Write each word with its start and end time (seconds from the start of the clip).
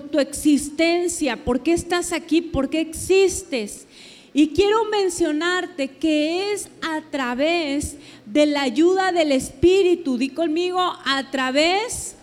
tu 0.00 0.18
existencia, 0.18 1.44
por 1.44 1.62
qué 1.62 1.72
estás 1.72 2.12
aquí, 2.12 2.40
por 2.40 2.70
qué 2.70 2.80
existes. 2.80 3.86
Y 4.32 4.48
quiero 4.48 4.84
mencionarte 4.84 5.88
que 5.88 6.52
es 6.52 6.68
a 6.82 7.00
través 7.10 7.96
de 8.26 8.46
la 8.46 8.62
ayuda 8.62 9.10
del 9.10 9.32
Espíritu, 9.32 10.18
di 10.18 10.28
conmigo, 10.28 10.80
a 10.80 11.30
través 11.30 12.16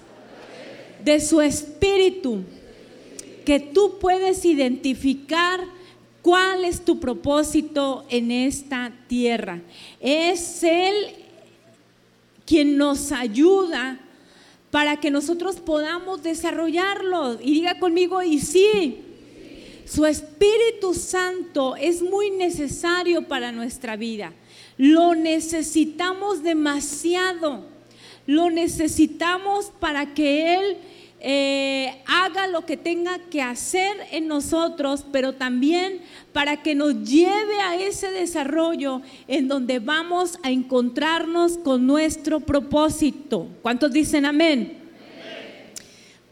de 1.04 1.20
su 1.20 1.42
Espíritu, 1.42 2.44
que 3.46 3.60
tú 3.60 3.98
puedes 4.00 4.46
identificar 4.46 5.62
cuál 6.22 6.66
es 6.66 6.86
tu 6.86 7.00
propósito 7.00 8.06
en 8.10 8.32
esta 8.32 8.94
tierra. 9.08 9.62
Es 10.00 10.64
Él 10.64 11.16
quien 12.46 12.78
nos 12.78 13.12
ayuda 13.12 14.00
para 14.74 15.00
que 15.00 15.12
nosotros 15.12 15.58
podamos 15.58 16.24
desarrollarlo. 16.24 17.38
Y 17.40 17.54
diga 17.54 17.78
conmigo, 17.78 18.24
y 18.24 18.40
sí, 18.40 18.98
su 19.86 20.08
Espíritu 20.08 20.96
Santo 20.96 21.76
es 21.76 22.02
muy 22.02 22.32
necesario 22.32 23.28
para 23.28 23.52
nuestra 23.52 23.98
vida. 23.98 24.34
Lo 24.78 25.14
necesitamos 25.14 26.42
demasiado. 26.42 27.68
Lo 28.26 28.50
necesitamos 28.50 29.72
para 29.80 30.16
que 30.16 30.56
Él 30.56 30.78
eh, 31.26 32.04
haga 32.06 32.48
lo 32.48 32.66
que 32.66 32.76
tenga 32.76 33.18
que 33.18 33.42
hacer 33.42 33.96
en 34.12 34.28
nosotros, 34.28 35.06
pero 35.10 35.32
también 35.32 36.02
para 36.34 36.62
que 36.62 36.76
nos 36.76 37.10
lleve 37.10 37.62
a 37.62 37.78
ese 37.78 38.12
desarrollo 38.12 39.02
en 39.30 39.48
donde 39.48 39.80
vamos 39.80 40.38
a 40.44 40.52
encontrarnos 40.52 41.58
con 41.58 41.88
nuestro 41.88 42.42
propósito. 42.42 43.48
¿Cuántos 43.62 43.94
dicen 43.94 44.26
amén? 44.26 44.80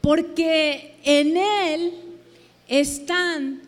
Porque 0.02 0.97
en 1.06 1.38
Él 1.38 1.94
están 2.67 3.62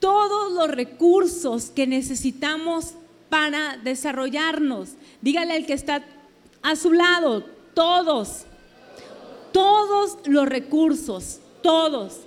todos 0.00 0.52
los 0.52 0.68
recursos 0.68 1.70
que 1.70 1.86
necesitamos 1.86 2.92
para 3.30 3.78
desarrollarnos. 3.78 4.90
Dígale 5.22 5.54
al 5.54 5.64
que 5.64 5.72
está 5.72 6.04
a 6.60 6.76
su 6.76 6.92
lado, 6.92 7.42
todos, 7.72 8.44
todos 9.52 10.18
los 10.26 10.48
recursos, 10.48 11.40
todos. 11.62 12.20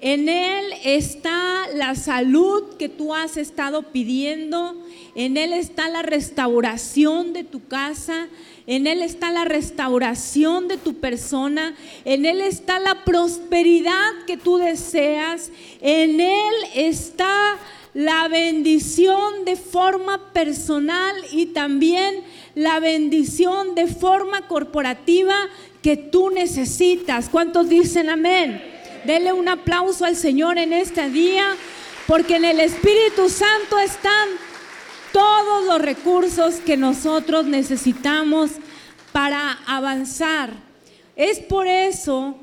En 0.00 0.28
Él 0.28 0.72
está 0.84 1.66
la 1.74 1.94
salud 1.94 2.76
que 2.78 2.88
tú 2.88 3.14
has 3.14 3.36
estado 3.36 3.82
pidiendo. 3.92 4.76
En 5.14 5.38
Él 5.38 5.54
está 5.54 5.88
la 5.88 6.02
restauración 6.02 7.32
de 7.32 7.44
tu 7.44 7.66
casa. 7.66 8.28
En 8.66 8.86
Él 8.86 9.00
está 9.00 9.30
la 9.30 9.46
restauración 9.46 10.68
de 10.68 10.76
tu 10.76 11.00
persona. 11.00 11.74
En 12.04 12.26
Él 12.26 12.42
está 12.42 12.78
la 12.78 13.04
prosperidad 13.04 14.10
que 14.26 14.36
tú 14.36 14.58
deseas. 14.58 15.50
En 15.80 16.20
Él 16.20 16.54
está 16.74 17.58
la 17.94 18.28
bendición 18.28 19.46
de 19.46 19.56
forma 19.56 20.32
personal 20.34 21.14
y 21.32 21.46
también 21.46 22.22
la 22.54 22.78
bendición 22.78 23.74
de 23.74 23.86
forma 23.86 24.46
corporativa 24.48 25.34
que 25.86 25.96
tú 25.96 26.30
necesitas. 26.30 27.28
¿Cuántos 27.28 27.68
dicen 27.68 28.10
amén? 28.10 28.60
Dele 29.04 29.32
un 29.32 29.46
aplauso 29.46 30.04
al 30.04 30.16
Señor 30.16 30.58
en 30.58 30.72
este 30.72 31.08
día, 31.10 31.54
porque 32.08 32.34
en 32.34 32.44
el 32.44 32.58
Espíritu 32.58 33.28
Santo 33.28 33.78
están 33.78 34.30
todos 35.12 35.64
los 35.64 35.80
recursos 35.80 36.56
que 36.56 36.76
nosotros 36.76 37.46
necesitamos 37.46 38.50
para 39.12 39.60
avanzar. 39.64 40.54
Es 41.14 41.38
por 41.38 41.68
eso 41.68 42.36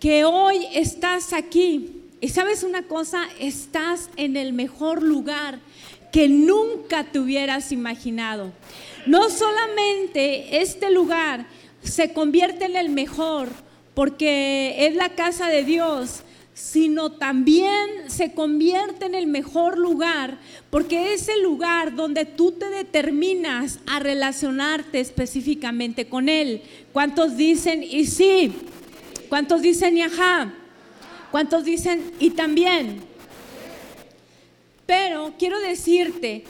que 0.00 0.24
hoy 0.24 0.66
estás 0.72 1.32
aquí. 1.32 2.02
Y 2.20 2.30
sabes 2.30 2.64
una 2.64 2.82
cosa, 2.82 3.28
estás 3.38 4.10
en 4.16 4.36
el 4.36 4.52
mejor 4.52 5.04
lugar 5.04 5.60
que 6.10 6.28
nunca 6.28 7.04
te 7.04 7.20
hubieras 7.20 7.70
imaginado. 7.70 8.52
No 9.06 9.30
solamente 9.30 10.60
este 10.60 10.90
lugar 10.90 11.46
se 11.84 12.12
convierte 12.12 12.64
en 12.64 12.76
el 12.76 12.88
mejor, 12.88 13.48
porque 13.94 14.86
es 14.86 14.94
la 14.96 15.10
casa 15.10 15.48
de 15.48 15.64
Dios, 15.64 16.22
sino 16.54 17.12
también 17.12 18.08
se 18.08 18.32
convierte 18.32 19.06
en 19.06 19.14
el 19.14 19.26
mejor 19.26 19.76
lugar, 19.76 20.38
porque 20.70 21.12
es 21.12 21.28
el 21.28 21.42
lugar 21.42 21.94
donde 21.94 22.24
tú 22.24 22.52
te 22.52 22.70
determinas 22.70 23.80
a 23.86 23.98
relacionarte 23.98 25.00
específicamente 25.00 26.08
con 26.08 26.28
Él. 26.28 26.62
¿Cuántos 26.92 27.36
dicen 27.36 27.82
y 27.82 28.06
sí? 28.06 28.52
¿Cuántos 29.28 29.62
dicen 29.62 29.96
y 29.96 30.02
ajá? 30.02 30.54
¿Cuántos 31.30 31.64
dicen 31.64 32.12
y 32.20 32.30
también? 32.30 33.00
Pero 34.86 35.34
quiero 35.38 35.58
decirte 35.58 36.44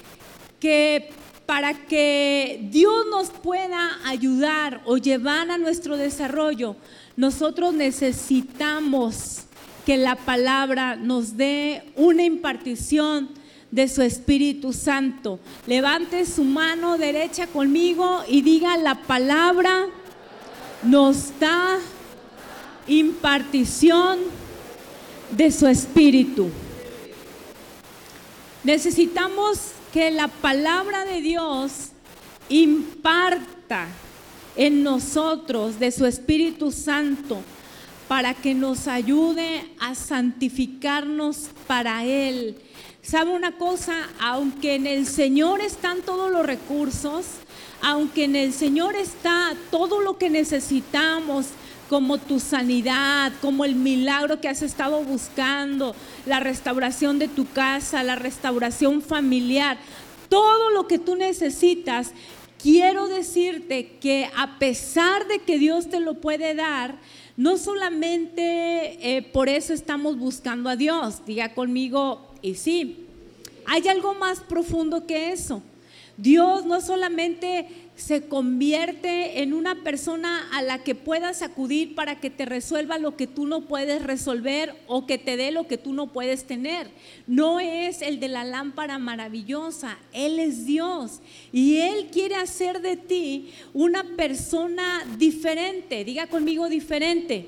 que 0.61 1.09
para 1.47 1.75
que 1.87 2.67
Dios 2.71 3.07
nos 3.11 3.31
pueda 3.31 3.99
ayudar 4.07 4.81
o 4.87 4.97
llevar 4.97 5.51
a 5.51 5.59
nuestro 5.59 5.97
desarrollo, 5.97 6.77
nosotros 7.17 7.75
necesitamos 7.75 9.45
que 9.85 9.97
la 9.97 10.17
palabra 10.17 10.97
nos 10.97 11.37
dé 11.37 11.93
una 11.97 12.25
impartición 12.25 13.29
de 13.71 13.89
su 13.89 14.03
Espíritu 14.03 14.73
Santo. 14.73 15.39
Levante 15.67 16.25
su 16.25 16.45
mano 16.45 16.97
derecha 16.97 17.47
conmigo 17.47 18.23
y 18.27 18.41
diga, 18.41 18.77
la 18.79 18.95
palabra 19.03 19.87
nos 20.83 21.39
da 21.39 21.79
impartición 22.87 24.21
de 25.31 25.51
su 25.51 25.67
Espíritu. 25.67 26.49
Necesitamos 28.63 29.73
que 29.95 30.11
la 30.11 30.27
palabra 30.27 31.05
de 31.05 31.21
Dios 31.21 31.91
imparta 32.49 33.87
en 34.57 34.83
nosotros 34.83 35.79
de 35.79 35.93
su 35.93 36.05
Espíritu 36.05 36.73
Santo 36.73 37.41
para 38.09 38.35
que 38.35 38.55
nos 38.55 38.89
ayude 38.89 39.65
a 39.79 39.95
santificarnos 39.95 41.49
para 41.69 42.05
Él. 42.05 42.57
¿Sabe 43.03 43.31
una 43.31 43.53
cosa? 43.53 43.95
Aunque 44.19 44.75
en 44.75 44.89
el 44.89 45.07
Señor 45.07 45.61
están 45.61 46.03
todos 46.03 46.33
los 46.33 46.45
recursos, 46.45 47.27
aunque 47.81 48.25
en 48.25 48.35
el 48.35 48.53
Señor 48.53 48.97
está 48.97 49.55
todo 49.71 50.01
lo 50.01 50.19
que 50.19 50.29
necesitamos, 50.29 51.51
como 51.89 52.19
tu 52.19 52.41
sanidad, 52.41 53.33
como 53.41 53.65
el 53.65 53.75
milagro 53.75 54.41
que 54.41 54.49
has 54.49 54.63
estado 54.63 55.03
buscando, 55.05 55.95
la 56.27 56.41
restauración 56.41 57.19
de 57.19 57.29
tu 57.29 57.47
casa, 57.51 58.03
la 58.03 58.17
restauración 58.17 59.03
familiar, 59.03 59.79
todo 60.29 60.71
lo 60.71 60.87
que 60.87 60.99
tú 60.99 61.17
necesitas 61.17 62.13
quiero 62.65 63.09
decirte 63.09 63.99
que 64.01 64.31
a 64.35 64.59
pesar 64.59 65.29
de 65.29 65.41
que 65.41 65.59
Dios 65.59 65.91
te 65.91 66.01
lo 66.01 66.15
puede 66.15 66.55
dar, 66.55 66.97
no 67.37 67.59
solamente 67.59 69.17
eh, 69.17 69.23
por 69.23 69.51
eso 69.51 69.75
estamos 69.75 70.17
buscando 70.17 70.71
a 70.71 70.77
Dios, 70.77 71.27
diga 71.27 71.53
conmigo, 71.53 72.33
y 72.41 72.55
sí, 72.55 73.07
hay 73.67 73.87
algo 73.89 74.15
más 74.15 74.41
profundo 74.41 75.07
que 75.07 75.31
eso. 75.33 75.63
Dios 76.17 76.65
no 76.65 76.81
solamente 76.81 77.67
se 77.97 78.27
convierte 78.27 79.43
en 79.43 79.53
una 79.53 79.83
persona 79.83 80.49
a 80.53 80.63
la 80.63 80.83
que 80.83 80.95
puedas 80.95 81.43
acudir 81.43 81.95
para 81.95 82.21
que 82.21 82.31
te 82.31 82.45
resuelva 82.45 82.99
lo 82.99 83.17
que 83.17 83.27
tú 83.27 83.47
no 83.47 83.63
puedes 83.63 84.03
resolver 84.03 84.75
o 84.87 85.07
que 85.07 85.19
te 85.19 85.37
dé 85.37 85.51
lo 85.53 85.67
que 85.67 85.79
tú 85.79 85.93
no 85.93 86.13
puedes 86.13 86.45
tener. 86.45 86.91
No 87.27 87.61
es 87.61 88.03
el 88.03 88.21
de 88.21 88.29
la 88.29 88.45
lámpara 88.45 88.99
maravillosa, 88.99 89.99
Él 90.13 90.39
es 90.39 90.67
Dios 90.67 91.21
y 91.53 91.79
Él 91.79 92.09
quiere 92.13 92.37
hacer 92.37 92.81
de 92.81 92.97
ti 92.97 93.53
una 93.73 94.05
persona 94.17 95.05
diferente. 95.17 96.05
Diga 96.05 96.27
conmigo 96.27 96.69
diferente. 96.69 97.47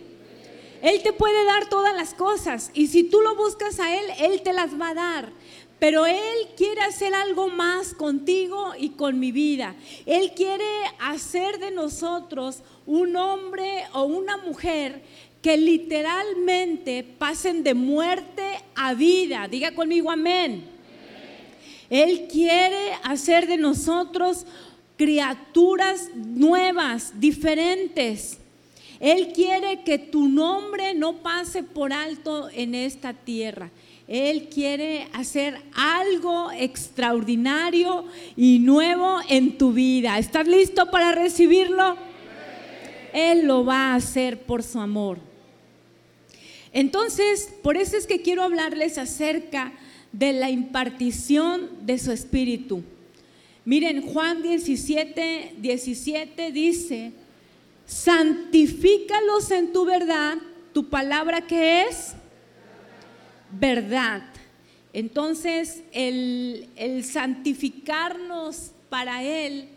Él 0.83 1.03
te 1.03 1.13
puede 1.13 1.45
dar 1.45 1.69
todas 1.69 1.95
las 1.97 2.15
cosas 2.15 2.71
y 2.75 2.87
si 2.89 3.05
tú 3.05 3.21
lo 3.21 3.35
buscas 3.35 3.81
a 3.81 3.97
Él, 3.97 4.05
Él 4.21 4.43
te 4.43 4.53
las 4.53 4.79
va 4.81 4.91
a 4.91 4.95
dar. 4.95 5.33
Pero 5.79 6.07
Él 6.07 6.49
quiere 6.57 6.81
hacer 6.83 7.15
algo 7.15 7.49
más 7.49 7.93
contigo 7.93 8.73
y 8.79 8.91
con 8.91 9.21
mi 9.21 9.31
vida. 9.31 9.75
Él 10.07 10.33
quiere 10.35 10.65
hacer 10.99 11.59
de 11.59 11.71
nosotros 11.71 12.63
un 12.87 13.17
hombre 13.17 13.85
o 13.93 14.05
una 14.05 14.39
mujer 14.39 15.03
que 15.43 15.57
literalmente 15.57 17.05
pasen 17.05 17.63
de 17.63 17.75
muerte 17.75 18.43
a 18.75 18.95
vida. 18.95 19.49
Diga 19.49 19.75
conmigo 19.75 20.11
amén. 20.11 20.65
Él 21.91 22.27
quiere 22.31 22.95
hacer 23.05 23.47
de 23.47 23.57
nosotros 23.57 24.47
criaturas 24.97 26.11
nuevas, 26.15 27.21
diferentes. 27.21 28.39
Él 28.99 29.33
quiere 29.35 29.83
que 29.85 29.99
tu 29.99 30.29
nombre 30.29 30.95
no 30.95 31.19
pase 31.19 31.63
por 31.63 31.93
alto 31.93 32.49
en 32.51 32.75
esta 32.75 33.13
tierra. 33.13 33.71
Él 34.09 34.49
quiere 34.49 35.09
hacer 35.13 35.61
algo 35.75 36.53
extraordinario 36.53 38.05
y 38.37 38.61
nuevo 38.61 39.19
en 39.29 39.59
tu 39.59 39.73
vida. 39.73 40.19
¿Estás 40.19 40.47
listo 40.47 40.91
para 40.91 41.13
recibirlo? 41.13 41.97
Él 43.13 43.47
lo 43.47 43.65
va 43.65 43.93
a 43.93 43.95
hacer 43.97 44.43
por 44.43 44.63
su 44.63 44.79
amor. 44.79 45.19
Entonces, 46.73 47.53
por 47.63 47.77
eso 47.77 47.97
es 47.97 48.07
que 48.07 48.23
quiero 48.23 48.43
hablarles 48.43 48.99
acerca 48.99 49.73
de 50.13 50.33
la 50.33 50.51
impartición 50.51 51.71
de 51.83 51.99
su 51.99 52.13
espíritu. 52.13 52.83
Miren, 53.65 54.03
Juan 54.03 54.43
17, 54.43 55.55
17 55.59 56.53
dice, 56.53 57.13
santifícalos 57.87 59.51
en 59.51 59.73
tu 59.73 59.85
verdad, 59.85 60.37
tu 60.73 60.89
palabra 60.89 61.41
que 61.41 61.83
es 61.83 62.15
verdad. 63.59 64.23
Entonces, 64.93 65.83
el, 65.93 66.69
santificarnos 67.05 68.71
para 68.89 69.23
Él 69.23 69.69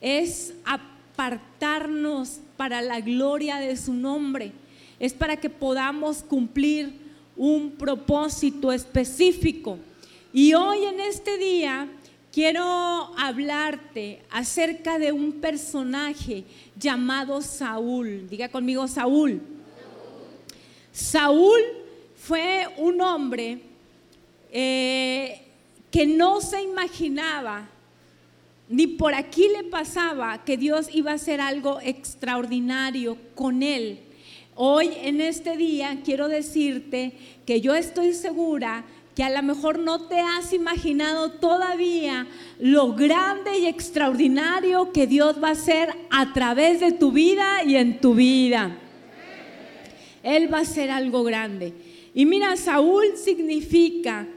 es 0.00 0.54
apartarnos 0.64 2.40
para 2.56 2.80
la 2.80 3.00
gloria 3.00 3.56
de 3.56 3.76
su 3.76 3.92
nombre, 3.92 4.52
es 5.00 5.12
para 5.12 5.36
que 5.36 5.50
podamos 5.50 6.22
cumplir 6.22 6.92
un 7.36 7.72
propósito 7.72 8.70
específico. 8.70 9.78
Y 10.32 10.54
hoy 10.54 10.84
en 10.84 11.00
este 11.00 11.36
día 11.36 11.88
quiero 12.32 12.62
hablarte 13.18 14.22
acerca 14.30 14.98
de 14.98 15.10
un 15.10 15.32
personaje 15.32 16.44
llamado 16.78 17.40
Saúl. 17.42 18.28
Diga 18.28 18.48
conmigo 18.48 18.86
Saúl. 18.86 19.40
Saúl 20.92 21.60
fue 22.26 22.66
un 22.78 23.02
hombre 23.02 23.58
eh, 24.50 25.42
que 25.90 26.06
no 26.06 26.40
se 26.40 26.62
imaginaba, 26.62 27.68
ni 28.66 28.86
por 28.86 29.14
aquí 29.14 29.46
le 29.54 29.64
pasaba 29.64 30.42
que 30.42 30.56
Dios 30.56 30.88
iba 30.90 31.10
a 31.10 31.16
hacer 31.16 31.42
algo 31.42 31.80
extraordinario 31.82 33.18
con 33.34 33.62
él. 33.62 34.00
Hoy 34.54 34.90
en 35.02 35.20
este 35.20 35.58
día 35.58 35.98
quiero 36.02 36.28
decirte 36.28 37.12
que 37.44 37.60
yo 37.60 37.74
estoy 37.74 38.14
segura 38.14 38.86
que 39.14 39.22
a 39.22 39.28
lo 39.28 39.42
mejor 39.42 39.78
no 39.78 40.08
te 40.08 40.18
has 40.18 40.54
imaginado 40.54 41.32
todavía 41.32 42.26
lo 42.58 42.94
grande 42.94 43.58
y 43.58 43.66
extraordinario 43.66 44.92
que 44.92 45.06
Dios 45.06 45.42
va 45.42 45.48
a 45.48 45.52
hacer 45.52 45.90
a 46.10 46.32
través 46.32 46.80
de 46.80 46.92
tu 46.92 47.12
vida 47.12 47.62
y 47.64 47.76
en 47.76 48.00
tu 48.00 48.14
vida. 48.14 48.78
Él 50.22 50.50
va 50.52 50.58
a 50.58 50.62
hacer 50.62 50.90
algo 50.90 51.22
grande. 51.22 51.83
Y 52.14 52.26
mira, 52.26 52.56
Saúl 52.56 53.16
significa 53.16 54.28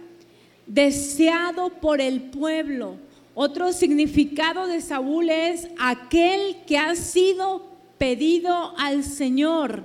deseado 0.65 1.69
por 1.69 2.01
el 2.01 2.21
pueblo. 2.21 2.97
Otro 3.35 3.71
significado 3.71 4.65
de 4.65 4.81
Saúl 4.81 5.29
es 5.29 5.67
aquel 5.77 6.57
que 6.65 6.77
ha 6.77 6.95
sido 6.95 7.67
pedido 7.97 8.73
al 8.77 9.03
Señor. 9.03 9.83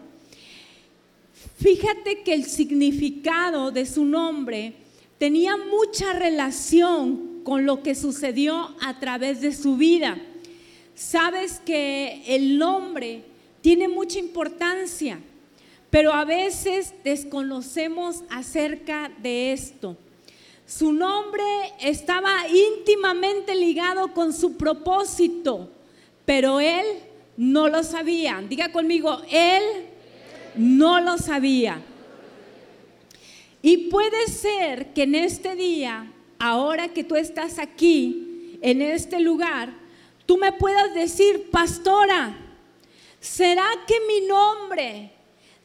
Fíjate 1.59 2.23
que 2.23 2.33
el 2.33 2.44
significado 2.44 3.71
de 3.71 3.87
su 3.87 4.05
nombre 4.05 4.73
tenía 5.19 5.56
mucha 5.56 6.12
relación 6.15 7.43
con 7.44 7.67
lo 7.67 7.83
que 7.83 7.94
sucedió 7.94 8.75
a 8.81 8.99
través 8.99 9.41
de 9.41 9.53
su 9.53 9.77
vida. 9.77 10.21
Sabes 10.94 11.61
que 11.65 12.23
el 12.27 12.59
nombre 12.59 13.23
tiene 13.61 13.87
mucha 13.87 14.19
importancia, 14.19 15.21
pero 15.93 16.15
a 16.15 16.25
veces 16.25 16.94
desconocemos 17.05 18.25
acerca 18.31 19.12
de 19.19 19.53
esto. 19.53 19.94
Su 20.67 20.91
nombre 20.91 21.44
estaba 21.81 22.49
íntimamente 22.49 23.55
ligado 23.55 24.15
con 24.15 24.33
su 24.33 24.56
propósito, 24.56 25.69
pero 26.25 26.61
él 26.61 26.87
no 27.37 27.69
lo 27.69 27.83
sabía. 27.83 28.43
Diga 28.49 28.73
conmigo, 28.73 29.21
él 29.31 29.62
no 30.55 30.99
lo 30.99 31.19
sabía. 31.19 31.83
Y 33.61 33.91
puede 33.91 34.29
ser 34.29 34.94
que 34.94 35.03
en 35.03 35.15
este 35.15 35.55
día, 35.56 36.11
ahora 36.39 36.89
que 36.89 37.05
tú 37.05 37.17
estás 37.17 37.59
aquí, 37.59 38.59
en 38.62 38.81
este 38.81 39.21
lugar, 39.21 39.75
tú 40.25 40.39
me 40.39 40.53
puedas 40.53 40.94
decir, 40.94 41.50
pastora, 41.50 42.35
¿será 43.21 43.67
que 43.87 43.97
mi 44.09 44.27
nombre 44.27 45.21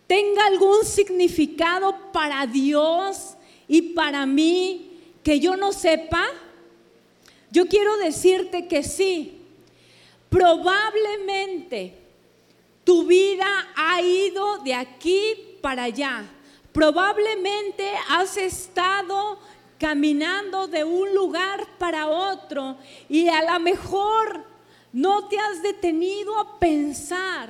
tenga 0.08 0.46
algún 0.46 0.84
significado 0.86 2.12
para 2.12 2.48
Dios 2.48 3.36
y 3.68 3.82
para 3.94 4.26
mí 4.26 4.92
que 5.22 5.40
yo 5.40 5.58
no 5.58 5.74
sepa? 5.74 6.26
Yo 7.52 7.68
quiero 7.68 7.98
decirte 7.98 8.68
que 8.68 8.84
sí. 8.84 9.34
Probablemente 10.30 11.94
tu 12.84 13.06
vida 13.06 13.46
ha 13.76 14.02
ido 14.02 14.60
de 14.60 14.74
aquí 14.74 15.58
para 15.62 15.84
allá. 15.84 16.26
Probablemente 16.72 17.92
has 18.10 18.38
estado 18.38 19.40
caminando 19.78 20.68
de 20.68 20.84
un 20.84 21.14
lugar 21.14 21.68
para 21.78 22.08
otro 22.08 22.78
y 23.10 23.28
a 23.28 23.54
lo 23.54 23.60
mejor 23.60 24.46
no 24.92 25.28
te 25.28 25.38
has 25.40 25.62
detenido 25.62 26.38
a 26.40 26.60
pensar 26.60 27.50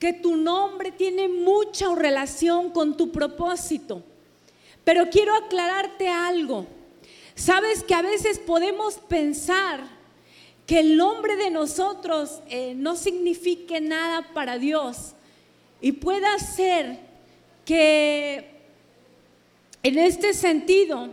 que 0.00 0.14
tu 0.14 0.34
nombre 0.34 0.90
tiene 0.90 1.28
mucha 1.28 1.94
relación 1.94 2.70
con 2.70 2.96
tu 2.96 3.12
propósito. 3.12 4.02
Pero 4.82 5.10
quiero 5.10 5.34
aclararte 5.34 6.08
algo. 6.08 6.66
Sabes 7.34 7.84
que 7.84 7.94
a 7.94 8.00
veces 8.00 8.38
podemos 8.38 8.94
pensar 8.94 9.86
que 10.66 10.80
el 10.80 10.96
nombre 10.96 11.36
de 11.36 11.50
nosotros 11.50 12.40
eh, 12.48 12.72
no 12.74 12.96
signifique 12.96 13.78
nada 13.80 14.32
para 14.32 14.58
Dios 14.58 15.12
y 15.82 15.92
pueda 15.92 16.38
ser 16.38 16.98
que 17.66 18.50
en 19.82 19.98
este 19.98 20.32
sentido 20.32 21.08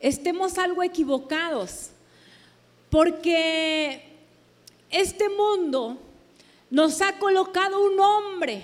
estemos 0.00 0.56
algo 0.56 0.82
equivocados, 0.82 1.90
porque 2.88 4.02
este 4.90 5.28
mundo 5.28 5.98
nos 6.74 7.00
ha 7.02 7.12
colocado 7.20 7.84
un 7.84 7.94
nombre. 7.94 8.60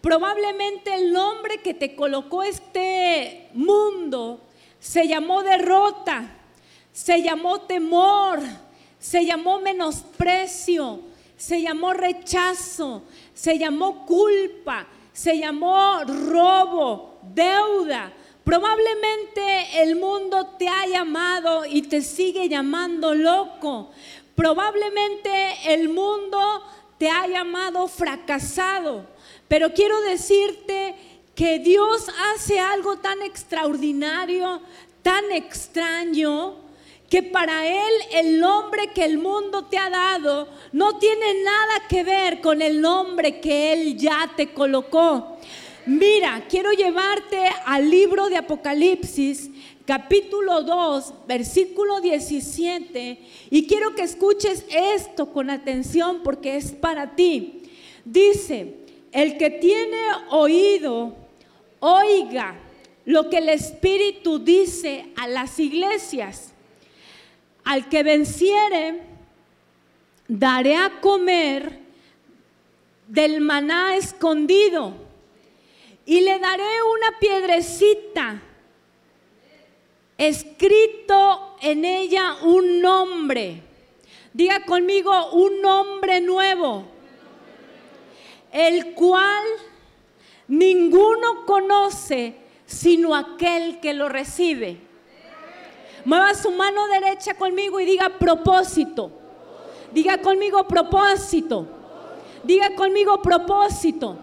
Probablemente 0.00 0.94
el 0.94 1.12
nombre 1.12 1.58
que 1.58 1.74
te 1.74 1.94
colocó 1.94 2.42
este 2.42 3.50
mundo 3.52 4.40
se 4.80 5.06
llamó 5.06 5.42
derrota, 5.42 6.30
se 6.92 7.20
llamó 7.22 7.60
temor, 7.60 8.40
se 8.98 9.26
llamó 9.26 9.60
menosprecio, 9.60 11.00
se 11.36 11.60
llamó 11.60 11.92
rechazo, 11.92 13.02
se 13.34 13.58
llamó 13.58 14.06
culpa, 14.06 14.86
se 15.12 15.38
llamó 15.38 16.04
robo, 16.04 17.18
deuda. 17.34 18.14
Probablemente 18.44 19.82
el 19.82 19.96
mundo 19.96 20.54
te 20.58 20.70
ha 20.70 20.86
llamado 20.86 21.66
y 21.66 21.82
te 21.82 22.00
sigue 22.00 22.48
llamando 22.48 23.14
loco. 23.14 23.90
Probablemente 24.34 25.74
el 25.74 25.90
mundo 25.90 26.62
te 26.98 27.08
ha 27.08 27.26
llamado 27.26 27.88
fracasado. 27.88 29.06
Pero 29.48 29.72
quiero 29.72 30.00
decirte 30.02 30.94
que 31.34 31.58
Dios 31.58 32.06
hace 32.34 32.58
algo 32.58 32.96
tan 32.98 33.22
extraordinario, 33.22 34.60
tan 35.02 35.30
extraño, 35.32 36.66
que 37.08 37.22
para 37.22 37.66
Él 37.66 37.92
el 38.12 38.40
nombre 38.40 38.88
que 38.92 39.04
el 39.04 39.18
mundo 39.18 39.66
te 39.66 39.78
ha 39.78 39.88
dado 39.88 40.48
no 40.72 40.98
tiene 40.98 41.42
nada 41.44 41.86
que 41.88 42.02
ver 42.02 42.40
con 42.40 42.60
el 42.62 42.80
nombre 42.80 43.40
que 43.40 43.72
Él 43.72 43.96
ya 43.96 44.32
te 44.36 44.52
colocó. 44.52 45.38
Mira, 45.86 46.44
quiero 46.48 46.72
llevarte 46.72 47.48
al 47.64 47.88
libro 47.88 48.28
de 48.28 48.38
Apocalipsis, 48.38 49.50
capítulo 49.86 50.62
2, 50.62 51.14
versículo 51.28 52.00
17, 52.00 53.20
y 53.50 53.66
quiero 53.66 53.94
que 53.94 54.02
escuches 54.02 54.66
esto 54.68 55.32
con 55.32 55.48
atención 55.48 56.22
porque 56.24 56.56
es 56.56 56.72
para 56.72 57.14
ti. 57.14 57.62
Dice, 58.04 58.74
el 59.12 59.38
que 59.38 59.50
tiene 59.50 59.98
oído, 60.30 61.14
oiga 61.80 62.56
lo 63.04 63.30
que 63.30 63.38
el 63.38 63.48
Espíritu 63.48 64.40
dice 64.40 65.06
a 65.16 65.28
las 65.28 65.58
iglesias. 65.60 66.52
Al 67.64 67.88
que 67.88 68.02
venciere, 68.02 69.02
daré 70.28 70.76
a 70.76 71.00
comer 71.00 71.80
del 73.06 73.40
maná 73.40 73.96
escondido 73.96 74.94
y 76.04 76.20
le 76.20 76.38
daré 76.38 76.82
una 76.96 77.18
piedrecita 77.18 78.42
escrito 80.18 81.56
en 81.60 81.84
ella 81.84 82.36
un 82.42 82.80
nombre. 82.80 83.62
Diga 84.32 84.64
conmigo 84.64 85.32
un 85.32 85.62
nombre 85.62 86.20
nuevo, 86.20 86.84
el 88.52 88.92
cual 88.94 89.44
ninguno 90.48 91.46
conoce 91.46 92.36
sino 92.66 93.14
aquel 93.14 93.80
que 93.80 93.94
lo 93.94 94.08
recibe. 94.08 94.78
Mueva 96.04 96.34
su 96.34 96.50
mano 96.52 96.86
derecha 96.88 97.34
conmigo 97.34 97.80
y 97.80 97.84
diga 97.84 98.18
propósito. 98.18 99.10
Diga 99.92 100.18
conmigo 100.18 100.66
propósito. 100.68 101.66
Diga 102.44 102.74
conmigo 102.74 103.22
propósito. 103.22 104.16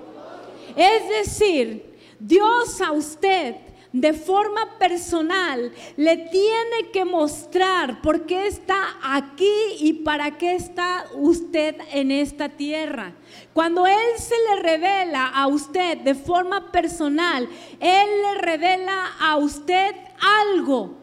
Es 0.75 1.09
decir, 1.09 1.97
Dios 2.19 2.79
a 2.81 2.91
usted 2.91 3.55
de 3.93 4.11
forma 4.13 4.79
personal 4.79 5.71
le 5.97 6.17
tiene 6.17 6.89
que 6.91 7.05
mostrar 7.05 8.01
por 8.01 8.25
qué 8.25 8.47
está 8.47 8.97
aquí 9.03 9.53
y 9.79 9.93
para 9.93 10.37
qué 10.39 10.55
está 10.55 11.05
usted 11.13 11.75
en 11.91 12.09
esta 12.09 12.49
tierra. 12.49 13.13
Cuando 13.53 13.85
Él 13.85 14.17
se 14.17 14.35
le 14.49 14.61
revela 14.63 15.27
a 15.27 15.45
usted 15.45 15.99
de 15.99 16.15
forma 16.15 16.71
personal, 16.71 17.47
Él 17.79 18.09
le 18.23 18.41
revela 18.41 19.13
a 19.19 19.37
usted 19.37 19.95
algo 20.19 20.95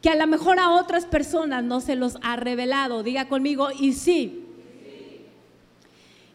que 0.00 0.10
a 0.10 0.14
lo 0.14 0.28
mejor 0.28 0.60
a 0.60 0.70
otras 0.70 1.06
personas 1.06 1.64
no 1.64 1.80
se 1.80 1.96
los 1.96 2.18
ha 2.22 2.36
revelado. 2.36 3.02
Diga 3.02 3.28
conmigo, 3.28 3.70
y 3.72 3.94
sí. 3.94 4.44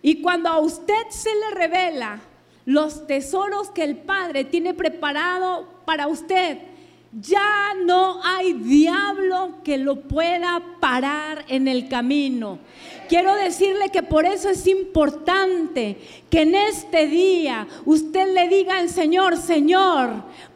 Y 0.02 0.22
cuando 0.22 0.50
a 0.50 0.60
usted 0.60 1.08
se 1.08 1.34
le 1.34 1.52
revela 1.56 2.20
los 2.66 3.08
tesoros 3.08 3.70
que 3.70 3.86
el 3.86 3.96
Padre 3.96 4.44
tiene 4.44 4.74
preparado 4.74 5.73
para 5.86 6.08
usted, 6.08 6.58
ya 7.22 7.74
no 7.86 8.22
hay 8.24 8.54
diablo 8.54 9.60
que 9.64 9.78
lo 9.78 10.02
pueda 10.02 10.62
parar 10.80 11.46
en 11.48 11.68
el 11.68 11.88
camino. 11.88 12.60
Quiero 13.08 13.36
decirle 13.36 13.90
que 13.90 14.02
por 14.02 14.26
eso 14.26 14.50
es 14.50 14.66
importante 14.66 15.98
que 16.30 16.42
en 16.42 16.56
este 16.56 17.08
día 17.08 17.68
usted 17.86 18.34
le 18.34 18.48
diga 18.48 18.78
al 18.78 18.90
Señor, 18.90 19.38
Señor, 19.38 20.10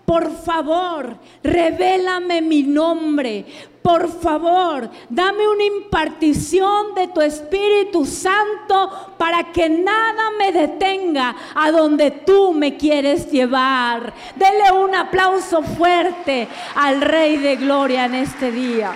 por 0.06 0.36
favor, 0.36 1.18
revélame 1.44 2.42
mi 2.42 2.64
nombre. 2.64 3.46
Por 3.88 4.10
favor, 4.10 4.90
dame 5.08 5.48
una 5.48 5.64
impartición 5.64 6.94
de 6.94 7.08
tu 7.08 7.22
Espíritu 7.22 8.06
Santo 8.06 9.14
para 9.18 9.54
que 9.54 9.70
nada 9.70 10.30
me 10.38 10.52
detenga 10.52 11.34
a 11.56 11.72
donde 11.72 12.12
tú 12.12 12.52
me 12.52 12.76
quieres 12.76 13.32
llevar. 13.32 14.14
Dele 14.36 14.74
un 14.74 14.94
aplauso 14.94 15.64
fuerte 15.64 16.50
al 16.76 17.00
Rey 17.00 17.38
de 17.38 17.56
Gloria 17.56 18.04
en 18.04 18.16
este 18.16 18.52
día. 18.52 18.94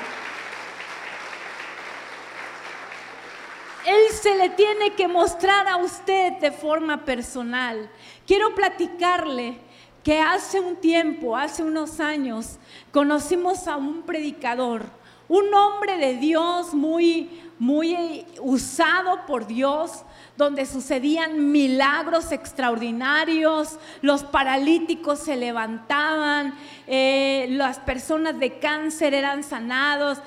Él 3.86 4.14
se 4.14 4.36
le 4.36 4.50
tiene 4.50 4.92
que 4.92 5.08
mostrar 5.08 5.70
a 5.70 5.78
usted 5.78 6.34
de 6.34 6.52
forma 6.52 7.06
personal. 7.06 7.90
Quiero 8.28 8.54
platicarle 8.54 9.58
que 10.04 10.20
hace 10.20 10.60
un 10.60 10.76
tiempo, 10.78 11.38
hace 11.38 11.64
unos 11.64 12.00
años, 12.00 12.58
conocimos 12.92 13.68
a 13.68 13.78
un 13.78 14.02
predicador, 14.04 14.86
un 15.28 15.54
hombre 15.54 15.98
de 15.98 16.16
Dios 16.16 16.74
muy, 16.74 17.42
muy 17.60 18.26
usado 18.42 19.26
por 19.28 19.48
Dios, 19.48 20.04
donde 20.36 20.66
sucedían 20.66 21.52
milagros 21.52 22.32
extraordinarios, 22.32 23.78
los 24.02 24.24
paralíticos 24.24 25.20
se 25.20 25.36
levantaban, 25.36 26.56
eh, 26.88 27.48
las 27.52 27.80
personas 27.80 28.40
de 28.40 28.58
cáncer 28.58 29.14
eran 29.14 29.44
sanados, 29.44 30.18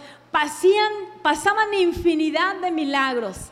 pasaban 1.23 1.75
infinidad 1.75 2.57
de 2.61 2.71
milagros. 2.71 3.51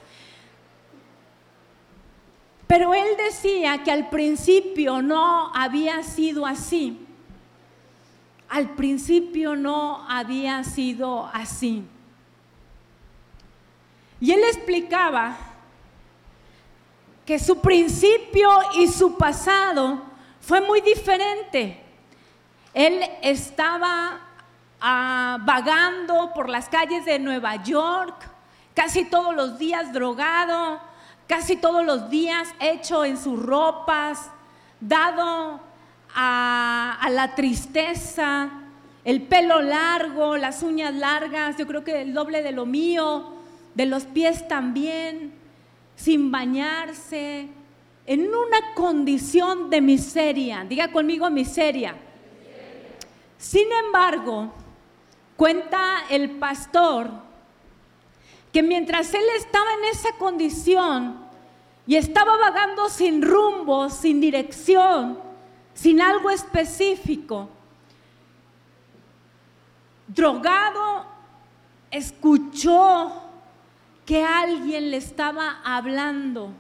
Pero 2.67 2.95
él 2.95 3.17
decía 3.17 3.83
que 3.83 3.91
al 3.91 4.09
principio 4.09 5.03
no 5.03 5.53
había 5.55 6.03
sido 6.03 6.47
así. 6.47 7.07
Al 8.49 8.71
principio 8.71 9.57
no 9.57 10.05
había 10.09 10.63
sido 10.65 11.31
así. 11.33 11.85
Y 14.21 14.31
él 14.31 14.41
explicaba 14.45 15.37
que 17.25 17.39
su 17.39 17.61
principio 17.61 18.51
y 18.75 18.89
su 18.89 19.17
pasado 19.17 20.03
fue 20.41 20.61
muy 20.61 20.81
diferente. 20.81 21.81
Él 22.75 23.03
estaba 23.23 24.21
ah, 24.81 25.39
vagando 25.43 26.33
por 26.35 26.49
las 26.49 26.69
calles 26.69 27.05
de 27.05 27.19
Nueva 27.19 27.57
York, 27.57 28.29
casi 28.75 29.05
todos 29.05 29.35
los 29.35 29.59
días 29.59 29.93
drogado, 29.93 30.81
casi 31.33 31.57
todos 31.57 31.83
los 31.87 32.11
días 32.11 32.47
hecho 32.61 33.07
en 33.07 33.17
sus 33.17 33.43
ropas, 33.43 34.29
dado 34.79 35.63
a, 36.15 37.09
la 37.11 37.35
tristeza, 37.35 38.51
el 39.03 39.23
pelo 39.23 39.63
largo, 39.63 40.37
las 40.37 40.63
uñas 40.63 40.93
largas, 40.95 41.57
yo 41.57 41.67
creo 41.67 41.83
que 41.85 42.03
el 42.03 42.13
doble 42.13 42.43
de 42.43 42.53
lo 42.53 42.67
mío, 42.67 43.33
de 43.75 43.87
los 43.87 44.05
pies 44.05 44.47
también, 44.47 45.33
sin 45.97 46.31
bañarse, 46.31 47.49
en 48.05 48.21
una 48.27 48.75
condición 48.75 49.71
de 49.71 49.81
miseria. 49.81 50.67
Diga 50.69 50.93
conmigo 50.93 51.31
miseria. 51.31 51.95
Sin 53.39 53.73
embargo, 53.87 54.53
cuenta 55.39 56.05
el 56.11 56.33
pastor 56.33 57.11
que 58.53 58.63
mientras 58.63 59.15
él 59.15 59.25
estaba 59.39 59.73
en 59.79 59.85
esa 59.85 60.13
condición 60.19 61.22
y 61.93 61.97
estaba 61.97 62.39
vagando 62.39 62.89
sin 62.89 63.21
rumbo, 63.21 63.91
sin 63.91 64.19
dirección, 64.19 65.19
sin 65.75 66.01
algo 66.01 66.31
específico, 66.31 67.51
drogado, 70.07 71.05
escuchó 71.91 73.13
que 74.07 74.25
alguien 74.25 74.91
le 74.91 74.97
estaba 74.97 75.61
hablando. 75.63 76.55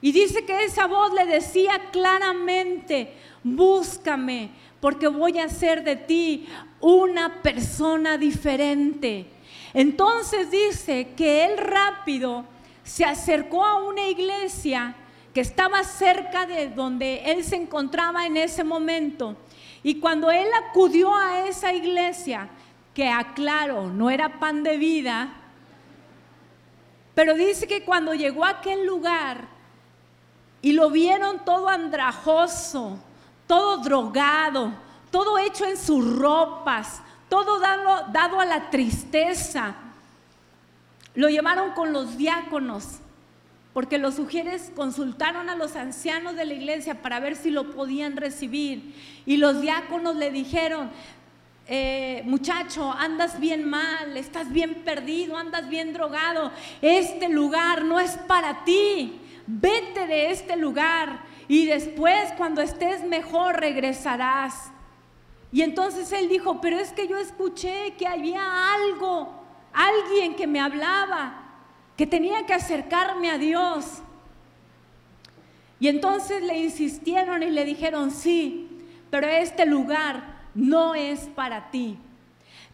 Y 0.00 0.12
dice 0.12 0.44
que 0.44 0.62
esa 0.62 0.86
voz 0.86 1.12
le 1.14 1.26
decía 1.26 1.90
claramente, 1.90 3.12
búscame, 3.42 4.50
porque 4.78 5.08
voy 5.08 5.40
a 5.40 5.46
hacer 5.46 5.82
de 5.82 5.96
ti 5.96 6.46
una 6.80 7.42
persona 7.42 8.18
diferente. 8.18 9.26
Entonces 9.72 10.48
dice 10.48 11.08
que 11.16 11.44
él 11.44 11.58
rápido 11.58 12.53
se 12.84 13.04
acercó 13.04 13.64
a 13.64 13.82
una 13.82 14.08
iglesia 14.08 14.94
que 15.32 15.40
estaba 15.40 15.82
cerca 15.82 16.46
de 16.46 16.68
donde 16.68 17.22
él 17.32 17.42
se 17.42 17.56
encontraba 17.56 18.26
en 18.26 18.36
ese 18.36 18.62
momento. 18.62 19.36
Y 19.82 19.98
cuando 19.98 20.30
él 20.30 20.46
acudió 20.68 21.14
a 21.14 21.46
esa 21.48 21.72
iglesia, 21.72 22.48
que 22.94 23.08
aclaro, 23.08 23.88
no 23.88 24.08
era 24.08 24.38
pan 24.38 24.62
de 24.62 24.76
vida, 24.76 25.34
pero 27.14 27.34
dice 27.34 27.66
que 27.66 27.84
cuando 27.84 28.14
llegó 28.14 28.44
a 28.44 28.50
aquel 28.50 28.86
lugar 28.86 29.48
y 30.62 30.72
lo 30.72 30.90
vieron 30.90 31.44
todo 31.44 31.68
andrajoso, 31.68 32.98
todo 33.46 33.78
drogado, 33.78 34.72
todo 35.10 35.38
hecho 35.38 35.64
en 35.64 35.76
sus 35.76 36.18
ropas, 36.18 37.02
todo 37.28 37.58
dado, 37.58 38.40
a 38.40 38.44
la 38.44 38.70
tristeza. 38.70 39.74
Lo 41.14 41.28
llevaron 41.28 41.72
con 41.72 41.92
los 41.92 42.16
diáconos, 42.16 42.98
porque 43.72 43.98
los 43.98 44.14
sugieres 44.14 44.72
consultaron 44.74 45.50
a 45.50 45.56
los 45.56 45.76
ancianos 45.76 46.36
de 46.36 46.44
la 46.44 46.54
iglesia 46.54 47.02
para 47.02 47.20
ver 47.20 47.36
si 47.36 47.50
lo 47.50 47.72
podían 47.72 48.16
recibir. 48.16 48.94
Y 49.26 49.36
los 49.36 49.60
diáconos 49.60 50.16
le 50.16 50.30
dijeron, 50.30 50.90
eh, 51.66 52.22
muchacho, 52.26 52.92
andas 52.92 53.40
bien 53.40 53.68
mal, 53.68 54.16
estás 54.16 54.52
bien 54.52 54.82
perdido, 54.84 55.36
andas 55.36 55.68
bien 55.68 55.94
drogado, 55.94 56.52
este 56.82 57.30
lugar 57.30 57.84
no 57.84 57.98
es 57.98 58.18
para 58.28 58.64
ti, 58.64 59.18
vete 59.46 60.06
de 60.06 60.30
este 60.30 60.56
lugar 60.56 61.20
y 61.48 61.64
después 61.64 62.32
cuando 62.36 62.60
estés 62.60 63.02
mejor 63.04 63.60
regresarás. 63.60 64.72
Y 65.52 65.62
entonces 65.62 66.12
él 66.12 66.28
dijo, 66.28 66.60
pero 66.60 66.78
es 66.78 66.92
que 66.92 67.08
yo 67.08 67.16
escuché 67.16 67.94
que 67.96 68.06
había 68.06 68.74
algo, 68.74 69.43
alguien 69.74 70.36
que 70.36 70.46
me 70.46 70.60
hablaba, 70.60 71.42
que 71.96 72.06
tenía 72.06 72.46
que 72.46 72.54
acercarme 72.54 73.30
a 73.30 73.38
Dios. 73.38 74.02
Y 75.80 75.88
entonces 75.88 76.42
le 76.42 76.56
insistieron 76.58 77.42
y 77.42 77.50
le 77.50 77.64
dijeron, 77.64 78.10
sí, 78.10 78.68
pero 79.10 79.26
este 79.26 79.66
lugar 79.66 80.44
no 80.54 80.94
es 80.94 81.20
para 81.34 81.70
ti. 81.70 81.98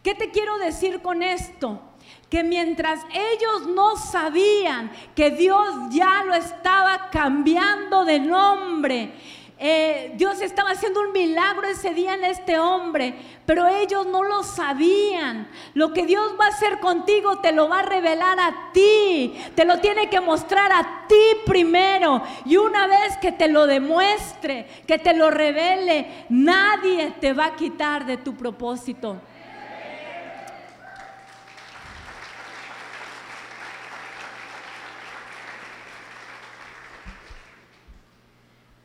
¿Qué 0.03 0.15
te 0.15 0.31
quiero 0.31 0.57
decir 0.57 1.01
con 1.01 1.21
esto? 1.21 1.81
Que 2.29 2.43
mientras 2.43 3.01
ellos 3.13 3.67
no 3.67 3.97
sabían 3.97 4.91
que 5.15 5.31
Dios 5.31 5.67
ya 5.91 6.23
lo 6.23 6.33
estaba 6.33 7.09
cambiando 7.11 8.05
de 8.05 8.19
nombre, 8.19 9.13
eh, 9.63 10.13
Dios 10.15 10.41
estaba 10.41 10.71
haciendo 10.71 11.01
un 11.01 11.11
milagro 11.11 11.67
ese 11.67 11.93
día 11.93 12.15
en 12.15 12.23
este 12.23 12.57
hombre, 12.57 13.13
pero 13.45 13.67
ellos 13.67 14.07
no 14.07 14.23
lo 14.23 14.41
sabían. 14.41 15.47
Lo 15.75 15.93
que 15.93 16.07
Dios 16.07 16.33
va 16.39 16.45
a 16.45 16.49
hacer 16.49 16.79
contigo 16.79 17.41
te 17.41 17.51
lo 17.51 17.69
va 17.69 17.81
a 17.81 17.83
revelar 17.83 18.39
a 18.39 18.71
ti, 18.73 19.39
te 19.53 19.63
lo 19.63 19.79
tiene 19.79 20.09
que 20.09 20.19
mostrar 20.19 20.71
a 20.71 21.05
ti 21.07 21.21
primero. 21.45 22.23
Y 22.43 22.57
una 22.57 22.87
vez 22.87 23.17
que 23.17 23.31
te 23.31 23.49
lo 23.49 23.67
demuestre, 23.67 24.65
que 24.87 24.97
te 24.97 25.13
lo 25.13 25.29
revele, 25.29 26.25
nadie 26.29 27.13
te 27.21 27.33
va 27.33 27.45
a 27.45 27.55
quitar 27.55 28.07
de 28.07 28.17
tu 28.17 28.33
propósito. 28.35 29.21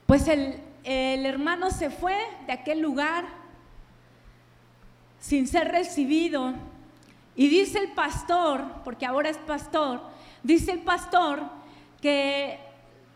Pues 0.04 0.28
el, 0.28 0.65
el 0.86 1.26
hermano 1.26 1.70
se 1.70 1.90
fue 1.90 2.16
de 2.46 2.52
aquel 2.52 2.80
lugar 2.80 3.26
sin 5.18 5.48
ser 5.48 5.72
recibido. 5.72 6.54
Y 7.34 7.48
dice 7.48 7.78
el 7.78 7.90
pastor, 7.90 8.64
porque 8.84 9.04
ahora 9.04 9.28
es 9.28 9.36
pastor, 9.36 10.00
dice 10.44 10.70
el 10.70 10.78
pastor 10.78 11.42
que 12.00 12.58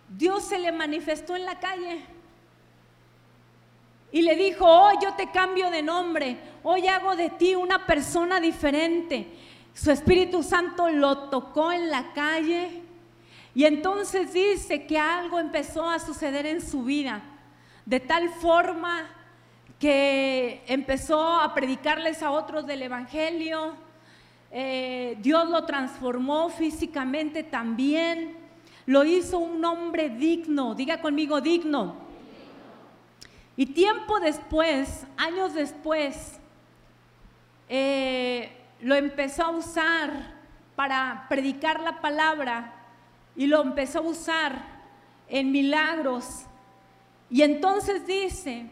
Dios 0.08 0.42
se 0.42 0.58
le 0.58 0.72
manifestó 0.72 1.36
en 1.36 1.46
la 1.46 1.60
calle 1.60 2.04
y 4.10 4.22
le 4.22 4.34
dijo, 4.34 4.66
hoy 4.66 4.96
yo 5.00 5.14
te 5.14 5.30
cambio 5.30 5.70
de 5.70 5.82
nombre, 5.82 6.38
hoy 6.64 6.88
hago 6.88 7.14
de 7.14 7.30
ti 7.30 7.54
una 7.54 7.86
persona 7.86 8.40
diferente. 8.40 9.28
Su 9.72 9.92
Espíritu 9.92 10.42
Santo 10.42 10.88
lo 10.88 11.30
tocó 11.30 11.70
en 11.70 11.88
la 11.88 12.12
calle 12.12 12.82
y 13.54 13.64
entonces 13.64 14.32
dice 14.32 14.86
que 14.86 14.98
algo 14.98 15.38
empezó 15.38 15.88
a 15.88 16.00
suceder 16.00 16.46
en 16.46 16.60
su 16.60 16.82
vida, 16.82 17.22
de 17.86 18.00
tal 18.00 18.28
forma 18.30 19.08
que 19.78 20.62
empezó 20.66 21.40
a 21.40 21.54
predicarles 21.54 22.22
a 22.22 22.30
otros 22.30 22.66
del 22.66 22.82
Evangelio, 22.82 23.74
eh, 24.52 25.16
Dios 25.20 25.48
lo 25.48 25.64
transformó 25.64 26.50
físicamente 26.50 27.42
también, 27.42 28.36
lo 28.86 29.04
hizo 29.04 29.38
un 29.38 29.64
hombre 29.64 30.10
digno, 30.10 30.74
diga 30.74 31.00
conmigo 31.00 31.40
digno. 31.40 31.94
Y 33.56 33.66
tiempo 33.66 34.20
después, 34.20 35.06
años 35.16 35.54
después, 35.54 36.38
eh, 37.68 38.50
lo 38.80 38.94
empezó 38.94 39.44
a 39.44 39.50
usar 39.50 40.34
para 40.74 41.26
predicar 41.28 41.80
la 41.80 42.00
palabra 42.00 42.74
y 43.36 43.46
lo 43.46 43.62
empezó 43.62 43.98
a 43.98 44.02
usar 44.02 44.64
en 45.28 45.52
milagros. 45.52 46.46
Y 47.30 47.42
entonces 47.42 48.06
dice 48.06 48.66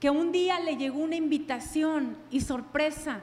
que 0.00 0.10
un 0.10 0.32
día 0.32 0.58
le 0.60 0.76
llegó 0.76 0.98
una 0.98 1.16
invitación 1.16 2.16
y 2.30 2.40
sorpresa 2.40 3.22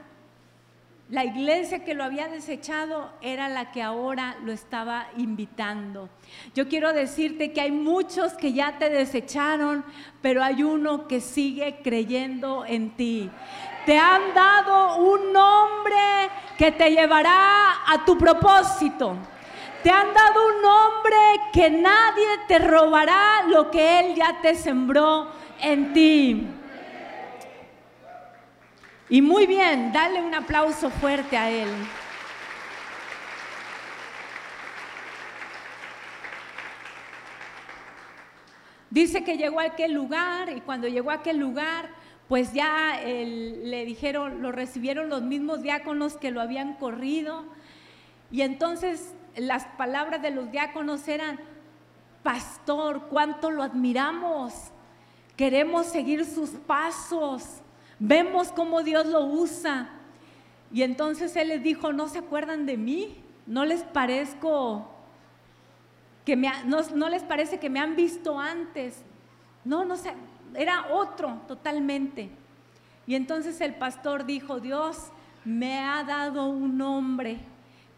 la 1.11 1.25
iglesia 1.25 1.83
que 1.83 1.93
lo 1.93 2.05
había 2.05 2.29
desechado 2.29 3.11
era 3.21 3.49
la 3.49 3.73
que 3.73 3.81
ahora 3.81 4.37
lo 4.45 4.53
estaba 4.53 5.07
invitando. 5.17 6.07
Yo 6.55 6.69
quiero 6.69 6.93
decirte 6.93 7.51
que 7.51 7.59
hay 7.59 7.71
muchos 7.71 8.31
que 8.31 8.53
ya 8.53 8.77
te 8.77 8.89
desecharon, 8.89 9.83
pero 10.21 10.41
hay 10.41 10.63
uno 10.63 11.09
que 11.09 11.19
sigue 11.19 11.81
creyendo 11.83 12.63
en 12.65 12.91
ti. 12.91 13.29
Te 13.85 13.97
han 13.97 14.33
dado 14.33 14.99
un 14.99 15.33
nombre 15.33 16.29
que 16.57 16.71
te 16.71 16.91
llevará 16.91 17.91
a 17.91 18.05
tu 18.05 18.17
propósito. 18.17 19.17
Te 19.83 19.89
han 19.89 20.13
dado 20.13 20.47
un 20.47 20.61
nombre 20.61 21.17
que 21.51 21.69
nadie 21.69 22.27
te 22.47 22.59
robará 22.59 23.43
lo 23.47 23.71
que 23.71 23.99
Él 23.99 24.15
ya 24.15 24.39
te 24.41 24.55
sembró 24.55 25.27
en 25.59 25.93
ti. 25.93 26.47
Y 29.11 29.21
muy 29.21 29.45
bien, 29.45 29.91
dale 29.91 30.21
un 30.21 30.33
aplauso 30.33 30.89
fuerte 30.89 31.35
a 31.35 31.49
él. 31.49 31.67
Dice 38.89 39.25
que 39.25 39.35
llegó 39.35 39.59
a 39.59 39.63
aquel 39.63 39.91
lugar 39.91 40.55
y 40.55 40.61
cuando 40.61 40.87
llegó 40.87 41.11
a 41.11 41.15
aquel 41.15 41.39
lugar, 41.39 41.89
pues 42.29 42.53
ya 42.53 43.01
le 43.03 43.83
dijeron, 43.83 44.41
lo 44.41 44.53
recibieron 44.53 45.09
los 45.09 45.23
mismos 45.23 45.61
diáconos 45.61 46.15
que 46.15 46.31
lo 46.31 46.39
habían 46.39 46.75
corrido. 46.75 47.43
Y 48.31 48.43
entonces 48.43 49.13
las 49.35 49.65
palabras 49.77 50.21
de 50.21 50.31
los 50.31 50.51
diáconos 50.51 51.07
eran, 51.07 51.39
pastor, 52.23 53.07
cuánto 53.09 53.51
lo 53.51 53.63
admiramos, 53.63 54.53
queremos 55.35 55.87
seguir 55.87 56.25
sus 56.25 56.49
pasos. 56.49 57.61
Vemos 57.99 58.51
cómo 58.51 58.83
Dios 58.83 59.05
lo 59.05 59.25
usa. 59.25 59.89
Y 60.71 60.83
entonces 60.83 61.35
Él 61.35 61.49
les 61.49 61.63
dijo, 61.63 61.93
¿no 61.93 62.07
se 62.07 62.19
acuerdan 62.19 62.65
de 62.65 62.77
mí? 62.77 63.17
¿No 63.45 63.65
les 63.65 63.83
parezco 63.83 64.87
que 66.25 66.35
me, 66.35 66.51
no, 66.65 67.09
les 67.09 67.23
parece 67.23 67.59
que 67.59 67.69
me 67.69 67.79
han 67.79 67.95
visto 67.95 68.39
antes? 68.39 69.03
No, 69.65 69.85
no 69.85 69.97
sé, 69.97 70.13
era 70.55 70.87
otro 70.91 71.41
totalmente. 71.47 72.29
Y 73.05 73.15
entonces 73.15 73.59
el 73.61 73.75
pastor 73.75 74.25
dijo, 74.25 74.59
Dios 74.59 75.11
me 75.43 75.79
ha 75.79 76.03
dado 76.03 76.47
un 76.47 76.77
nombre 76.77 77.39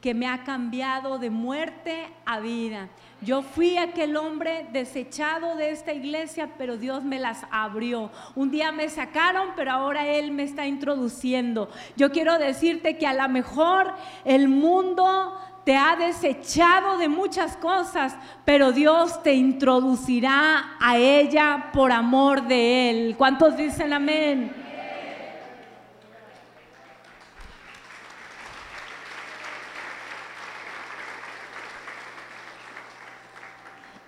que 0.03 0.13
me 0.13 0.27
ha 0.27 0.43
cambiado 0.43 1.17
de 1.17 1.29
muerte 1.29 2.09
a 2.25 2.41
vida. 2.41 2.89
Yo 3.21 3.41
fui 3.41 3.77
aquel 3.77 4.17
hombre 4.17 4.67
desechado 4.73 5.55
de 5.55 5.69
esta 5.69 5.93
iglesia, 5.93 6.49
pero 6.57 6.75
Dios 6.75 7.05
me 7.05 7.19
las 7.19 7.45
abrió. 7.49 8.11
Un 8.35 8.51
día 8.51 8.73
me 8.73 8.89
sacaron, 8.89 9.51
pero 9.55 9.71
ahora 9.71 10.05
Él 10.05 10.31
me 10.31 10.43
está 10.43 10.67
introduciendo. 10.67 11.69
Yo 11.95 12.11
quiero 12.11 12.37
decirte 12.37 12.97
que 12.97 13.07
a 13.07 13.13
lo 13.13 13.29
mejor 13.29 13.93
el 14.25 14.49
mundo 14.49 15.39
te 15.63 15.77
ha 15.77 15.95
desechado 15.95 16.97
de 16.97 17.07
muchas 17.07 17.55
cosas, 17.55 18.17
pero 18.43 18.73
Dios 18.73 19.23
te 19.23 19.31
introducirá 19.31 20.75
a 20.81 20.97
ella 20.97 21.69
por 21.71 21.93
amor 21.93 22.45
de 22.45 22.89
Él. 22.89 23.15
¿Cuántos 23.17 23.55
dicen 23.55 23.93
amén? 23.93 24.62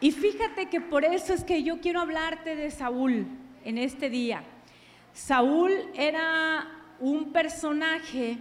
Y 0.05 0.11
fíjate 0.11 0.67
que 0.67 0.81
por 0.81 1.03
eso 1.03 1.33
es 1.33 1.43
que 1.43 1.63
yo 1.63 1.81
quiero 1.81 1.99
hablarte 1.99 2.55
de 2.55 2.69
Saúl 2.69 3.25
en 3.63 3.79
este 3.79 4.11
día. 4.11 4.43
Saúl 5.13 5.71
era 5.95 6.67
un 6.99 7.31
personaje, 7.31 8.37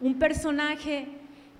un 0.00 0.18
personaje 0.18 1.06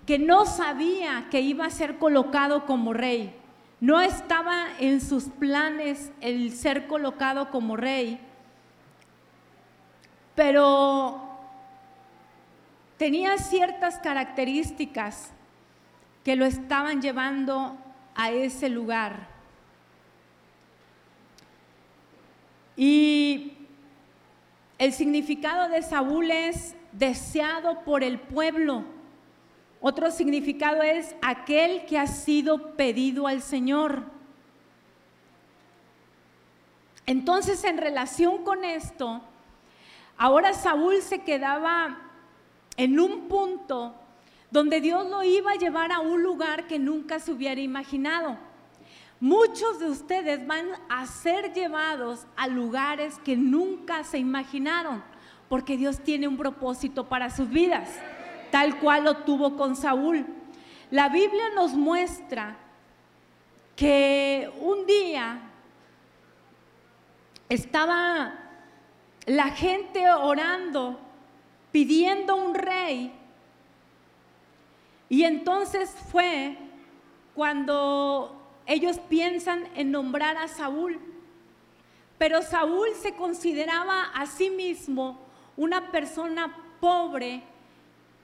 que 0.05 0.18
no 0.18 0.46
sabía 0.46 1.29
que 1.31 1.40
iba 1.40 1.64
a 1.64 1.70
ser 1.70 1.96
colocado 1.99 2.66
como 2.66 2.92
rey. 2.92 3.33
No 3.79 4.01
estaba 4.01 4.66
en 4.81 5.01
sus 5.01 5.27
planes 5.27 6.11
el 6.20 6.55
ser 6.55 6.88
colocado 6.88 7.53
como 7.53 7.77
rey, 7.77 8.18
pero 10.35 11.20
tenía 12.96 13.38
ciertas 13.38 14.01
características 14.01 15.36
que 16.26 16.34
lo 16.34 16.44
estaban 16.44 17.00
llevando 17.00 17.78
a 18.16 18.32
ese 18.32 18.68
lugar. 18.68 19.28
Y 22.76 23.52
el 24.76 24.92
significado 24.92 25.68
de 25.68 25.82
Saúl 25.82 26.32
es 26.32 26.74
deseado 26.90 27.84
por 27.84 28.02
el 28.02 28.18
pueblo. 28.18 28.82
Otro 29.80 30.10
significado 30.10 30.82
es 30.82 31.14
aquel 31.22 31.86
que 31.86 31.96
ha 31.96 32.08
sido 32.08 32.74
pedido 32.74 33.28
al 33.28 33.40
Señor. 33.40 34.02
Entonces, 37.06 37.62
en 37.62 37.78
relación 37.78 38.42
con 38.42 38.64
esto, 38.64 39.20
ahora 40.18 40.54
Saúl 40.54 41.02
se 41.02 41.20
quedaba 41.20 42.00
en 42.76 42.98
un 42.98 43.28
punto 43.28 43.94
donde 44.50 44.80
Dios 44.80 45.09
lo 45.09 45.22
iba 45.22 45.52
a 45.52 45.56
llevar 45.56 45.92
a 45.92 46.00
un 46.00 46.22
lugar 46.22 46.66
que 46.66 46.78
nunca 46.78 47.18
se 47.18 47.32
hubiera 47.32 47.61
imaginado. 47.61 48.38
Muchos 49.18 49.78
de 49.78 49.88
ustedes 49.88 50.46
van 50.46 50.66
a 50.88 51.06
ser 51.06 51.52
llevados 51.54 52.26
a 52.37 52.48
lugares 52.48 53.18
que 53.24 53.37
nunca 53.37 54.04
se 54.04 54.18
imaginaron, 54.18 55.02
porque 55.48 55.76
Dios 55.76 56.00
tiene 56.00 56.28
un 56.28 56.37
propósito 56.37 57.09
para 57.09 57.30
sus 57.30 57.48
vidas, 57.48 57.88
tal 58.50 58.78
cual 58.78 59.04
lo 59.04 59.16
tuvo 59.18 59.56
con 59.56 59.74
Saúl. 59.74 60.26
La 60.90 61.09
Biblia 61.09 61.50
nos 61.54 61.72
muestra 61.72 62.56
que 63.74 64.50
un 64.61 64.87
día 64.87 65.40
estaba 67.48 68.35
la 69.24 69.50
gente 69.50 70.11
orando, 70.11 71.00
pidiendo 71.72 72.37
un 72.37 72.54
rey, 72.54 73.12
y 75.08 75.24
entonces 75.24 75.90
fue 76.10 76.56
cuando 77.34 78.36
ellos 78.66 78.98
piensan 79.08 79.68
en 79.74 79.92
nombrar 79.92 80.36
a 80.36 80.48
Saúl. 80.48 80.98
Pero 82.18 82.42
Saúl 82.42 82.88
se 83.00 83.14
consideraba 83.14 84.04
a 84.14 84.26
sí 84.26 84.50
mismo 84.50 85.18
una 85.56 85.92
persona 85.92 86.56
pobre 86.80 87.42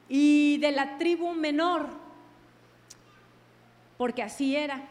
y 0.08 0.58
de 0.58 0.72
la 0.72 0.98
tribu 0.98 1.32
menor, 1.32 1.88
porque 3.96 4.22
así 4.22 4.56
era. 4.56 4.82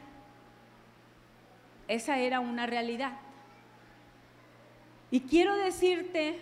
Esa 1.88 2.20
era 2.20 2.40
una 2.40 2.68
realidad. 2.68 3.18
Y 5.10 5.22
quiero 5.22 5.56
decirte 5.58 6.40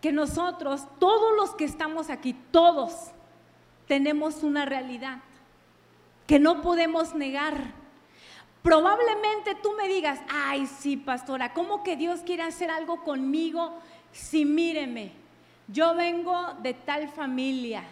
que 0.00 0.12
nosotros, 0.12 0.86
todos 0.98 1.34
los 1.36 1.54
que 1.56 1.64
estamos 1.64 2.10
aquí, 2.10 2.34
todos, 2.50 3.12
tenemos 3.86 4.42
una 4.42 4.64
realidad 4.64 5.18
que 6.26 6.38
no 6.38 6.62
podemos 6.62 7.14
negar. 7.14 7.72
Probablemente 8.62 9.54
tú 9.62 9.72
me 9.72 9.88
digas, 9.88 10.20
ay 10.30 10.66
sí, 10.66 10.96
pastora, 10.96 11.52
¿cómo 11.52 11.82
que 11.82 11.96
Dios 11.96 12.20
quiere 12.20 12.42
hacer 12.42 12.70
algo 12.70 13.02
conmigo? 13.02 13.78
Si 14.12 14.44
míreme, 14.44 15.12
yo 15.68 15.94
vengo 15.94 16.54
de 16.62 16.74
tal 16.74 17.08
familia, 17.08 17.82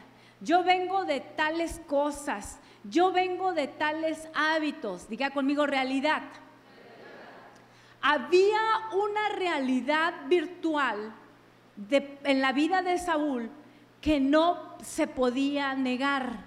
yo 0.40 0.62
vengo 0.62 1.04
de 1.04 1.20
tales 1.20 1.80
cosas, 1.86 2.58
yo 2.84 3.10
vengo 3.10 3.52
de 3.52 3.68
tales 3.68 4.28
hábitos, 4.34 5.08
diga 5.08 5.30
conmigo 5.30 5.66
realidad. 5.66 6.22
Había 8.02 8.60
una 8.92 9.28
realidad 9.30 10.14
virtual 10.28 11.12
en 12.24 12.40
la 12.40 12.52
vida 12.52 12.82
de 12.82 12.98
Saúl 12.98 13.50
que 14.00 14.20
no 14.20 14.76
se 14.82 15.06
podía 15.06 15.74
negar. 15.74 16.46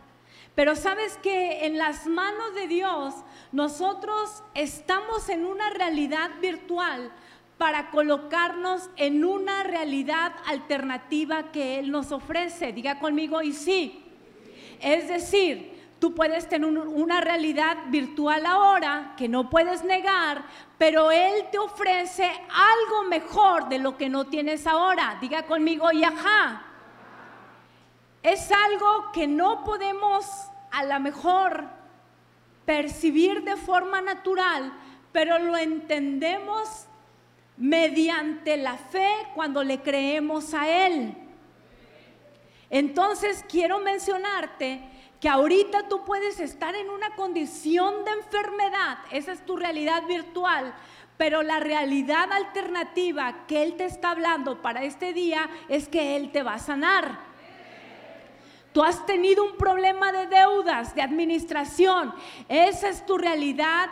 Pero 0.56 0.76
sabes 0.76 1.18
que 1.18 1.66
en 1.66 1.78
las 1.78 2.06
manos 2.06 2.54
de 2.56 2.68
Dios 2.68 3.14
nosotros 3.52 4.44
estamos 4.56 5.30
en 5.30 5.46
una 5.46 5.70
realidad 5.70 6.32
virtual 6.42 7.12
para 7.58 7.92
colocarnos 7.92 8.90
en 8.96 9.26
una 9.26 9.64
realidad 9.64 10.34
alternativa 10.46 11.52
que 11.52 11.80
Él 11.80 11.92
nos 11.92 12.12
ofrece. 12.12 12.74
Diga 12.74 13.00
conmigo 13.00 13.42
y 13.42 13.54
sí. 13.54 14.04
Es 14.82 15.10
decir, 15.10 15.79
tú 16.00 16.16
puedes 16.16 16.48
tener 16.48 16.70
una 16.70 17.22
realidad 17.22 17.78
virtual 17.88 18.46
ahora 18.46 19.14
que 19.18 19.28
no 19.28 19.50
puedes 19.50 19.84
negar, 19.84 20.44
pero 20.78 21.12
Él 21.12 21.46
te 21.52 21.60
ofrece 21.60 22.26
algo 22.26 23.10
mejor 23.10 23.70
de 23.70 23.80
lo 23.80 23.98
que 23.98 24.10
no 24.10 24.28
tienes 24.28 24.66
ahora. 24.66 25.18
Diga 25.20 25.44
conmigo 25.44 25.92
y 25.92 26.04
ajá. 26.04 26.64
Es 28.24 28.52
algo 28.52 29.12
que 29.14 29.28
no 29.28 29.64
podemos 29.64 30.26
a 30.72 30.86
lo 30.86 31.00
mejor 31.00 31.66
percibir 32.66 33.44
de 33.44 33.56
forma 33.56 34.02
natural, 34.02 34.72
pero 35.12 35.40
lo 35.40 35.58
entendemos 35.58 36.86
mediante 37.58 38.56
la 38.58 38.78
fe 38.78 39.10
cuando 39.36 39.64
le 39.64 39.82
creemos 39.82 40.54
a 40.54 40.68
Él. 40.88 41.16
Entonces 42.70 43.44
quiero 43.50 43.80
mencionarte 43.80 44.82
que 45.20 45.28
ahorita 45.28 45.88
tú 45.88 46.06
puedes 46.06 46.40
estar 46.40 46.76
en 46.76 46.90
una 46.90 47.16
condición 47.16 48.06
de 48.06 48.12
enfermedad, 48.12 49.00
esa 49.12 49.34
es 49.34 49.46
tu 49.46 49.58
realidad 49.58 50.04
virtual, 50.08 50.74
pero 51.18 51.44
la 51.44 51.60
realidad 51.60 52.32
alternativa 52.32 53.46
que 53.46 53.64
Él 53.64 53.76
te 53.76 53.86
está 53.86 54.12
hablando 54.12 54.62
para 54.62 54.84
este 54.84 55.12
día 55.14 55.50
es 55.68 55.90
que 55.90 56.16
Él 56.16 56.32
te 56.32 56.44
va 56.44 56.54
a 56.54 56.60
sanar. 56.60 57.20
Tú 58.72 58.84
has 58.84 59.06
tenido 59.06 59.44
un 59.44 59.58
problema 59.58 60.14
de 60.14 60.28
deudas, 60.28 60.96
de 60.96 61.02
administración. 61.02 62.14
Esa 62.48 62.88
es 62.88 63.06
tu 63.06 63.18
realidad 63.18 63.90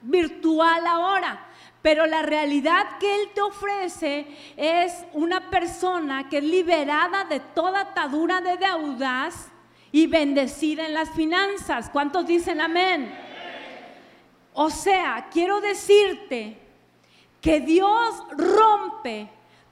virtual 0.00 0.86
ahora. 0.86 1.46
Pero 1.82 2.06
la 2.06 2.22
realidad 2.22 2.98
que 2.98 3.14
Él 3.14 3.30
te 3.34 3.42
ofrece 3.42 4.26
es 4.56 5.04
una 5.12 5.50
persona 5.50 6.28
que 6.28 6.38
es 6.38 6.44
liberada 6.44 7.24
de 7.24 7.40
toda 7.40 7.80
atadura 7.80 8.40
de 8.40 8.56
deudas 8.56 9.50
y 9.92 10.06
bendecida 10.06 10.86
en 10.86 10.94
las 10.94 11.10
finanzas. 11.10 11.90
¿Cuántos 11.90 12.26
dicen 12.26 12.60
amén? 12.60 13.12
O 14.52 14.70
sea, 14.70 15.28
quiero 15.32 15.60
decirte 15.60 16.58
que 17.40 17.60
Dios 17.60 18.22
rompe 18.30 19.28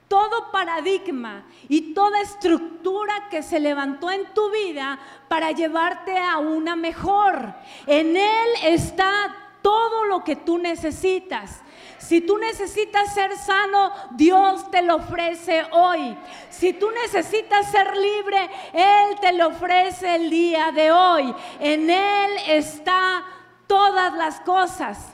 todo 0.09 0.51
paradigma 0.51 1.45
y 1.69 1.93
toda 1.93 2.21
estructura 2.21 3.29
que 3.31 3.43
se 3.43 3.61
levantó 3.61 4.11
en 4.11 4.25
tu 4.33 4.51
vida 4.51 4.99
para 5.29 5.53
llevarte 5.53 6.17
a 6.17 6.39
una 6.39 6.77
mejor. 6.77 7.55
En 7.87 8.17
Él 8.17 8.49
está 8.65 9.37
todo 9.61 10.05
lo 10.05 10.25
que 10.25 10.37
tú 10.37 10.57
necesitas. 10.59 11.63
Si 11.99 12.21
tú 12.21 12.39
necesitas 12.39 13.13
ser 13.13 13.37
sano, 13.37 13.93
Dios 14.13 14.71
te 14.71 14.83
lo 14.83 14.97
ofrece 14.97 15.65
hoy. 15.73 16.17
Si 16.49 16.73
tú 16.73 16.91
necesitas 16.91 17.71
ser 17.71 17.97
libre, 17.97 18.49
Él 18.73 19.19
te 19.21 19.33
lo 19.33 19.49
ofrece 19.49 20.15
el 20.15 20.31
día 20.31 20.71
de 20.73 20.91
hoy. 20.91 21.35
En 21.61 21.91
Él 21.91 22.31
está 22.47 23.25
todas 23.67 24.15
las 24.15 24.41
cosas. 24.41 25.13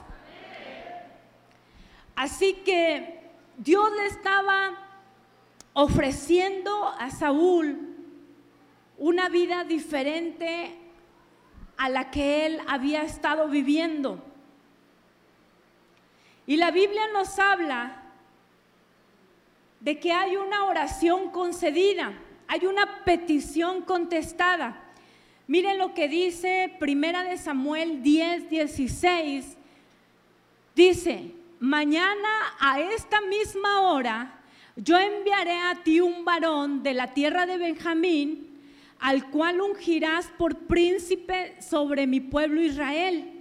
Así 2.15 2.53
que 2.65 3.29
Dios 3.57 3.91
le 3.91 4.05
estaba 4.05 4.71
ofreciendo 5.73 6.87
a 6.87 7.09
Saúl 7.11 7.95
una 8.97 9.27
vida 9.29 9.63
diferente 9.63 10.77
a 11.77 11.89
la 11.89 12.11
que 12.11 12.45
él 12.45 12.61
había 12.67 13.03
estado 13.03 13.47
viviendo. 13.49 14.23
Y 16.47 16.57
la 16.57 16.71
Biblia 16.71 17.07
nos 17.13 17.39
habla 17.39 18.03
de 19.79 19.99
que 19.99 20.11
hay 20.11 20.35
una 20.35 20.65
oración 20.65 21.29
concedida, 21.31 22.13
hay 22.47 22.65
una 22.65 23.03
petición 23.03 23.81
contestada. 23.81 24.81
Miren 25.47 25.77
lo 25.77 25.93
que 25.93 26.07
dice 26.07 26.75
Primera 26.79 27.23
de 27.23 27.37
Samuel 27.37 28.01
10, 28.01 28.49
16. 28.49 29.57
Dice, 30.75 31.31
mañana 31.59 32.29
a 32.59 32.79
esta 32.79 33.21
misma 33.21 33.81
hora 33.81 34.39
yo 34.75 34.97
enviaré 34.97 35.57
a 35.57 35.83
ti 35.83 36.01
un 36.01 36.25
varón 36.25 36.83
de 36.83 36.93
la 36.93 37.13
tierra 37.13 37.45
de 37.45 37.57
Benjamín, 37.57 38.59
al 38.99 39.29
cual 39.29 39.61
ungirás 39.61 40.27
por 40.37 40.55
príncipe 40.67 41.61
sobre 41.61 42.07
mi 42.07 42.19
pueblo 42.19 42.61
Israel, 42.61 43.34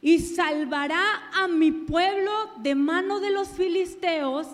y 0.00 0.18
salvará 0.18 1.30
a 1.32 1.48
mi 1.48 1.72
pueblo 1.72 2.30
de 2.58 2.74
mano 2.74 3.20
de 3.20 3.30
los 3.30 3.48
filisteos, 3.48 4.46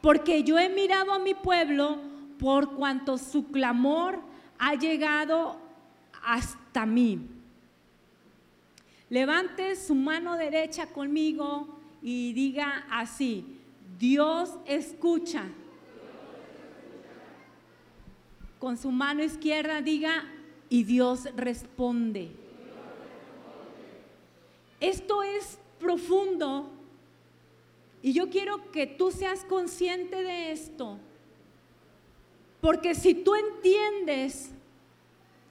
porque 0.00 0.42
yo 0.42 0.58
he 0.58 0.68
mirado 0.68 1.12
a 1.12 1.18
mi 1.18 1.34
pueblo 1.34 1.98
por 2.38 2.74
cuanto 2.74 3.18
su 3.18 3.48
clamor 3.48 4.20
ha 4.58 4.74
llegado 4.74 5.56
hasta 6.22 6.86
mí. 6.86 7.20
Levante 9.10 9.76
su 9.76 9.94
mano 9.94 10.36
derecha 10.36 10.86
conmigo 10.86 11.68
y 12.02 12.32
diga 12.32 12.86
así, 12.90 13.44
Dios 13.98 14.54
escucha 14.66 15.44
con 18.58 18.76
su 18.76 18.90
mano 18.90 19.22
izquierda 19.22 19.80
diga, 19.80 20.24
y 20.68 20.84
Dios 20.84 21.28
responde. 21.36 22.30
Esto 24.80 25.22
es 25.22 25.58
profundo 25.78 26.70
y 28.02 28.12
yo 28.12 28.30
quiero 28.30 28.70
que 28.70 28.86
tú 28.86 29.10
seas 29.10 29.44
consciente 29.44 30.22
de 30.22 30.52
esto. 30.52 30.98
Porque 32.60 32.94
si 32.94 33.14
tú 33.14 33.34
entiendes 33.34 34.50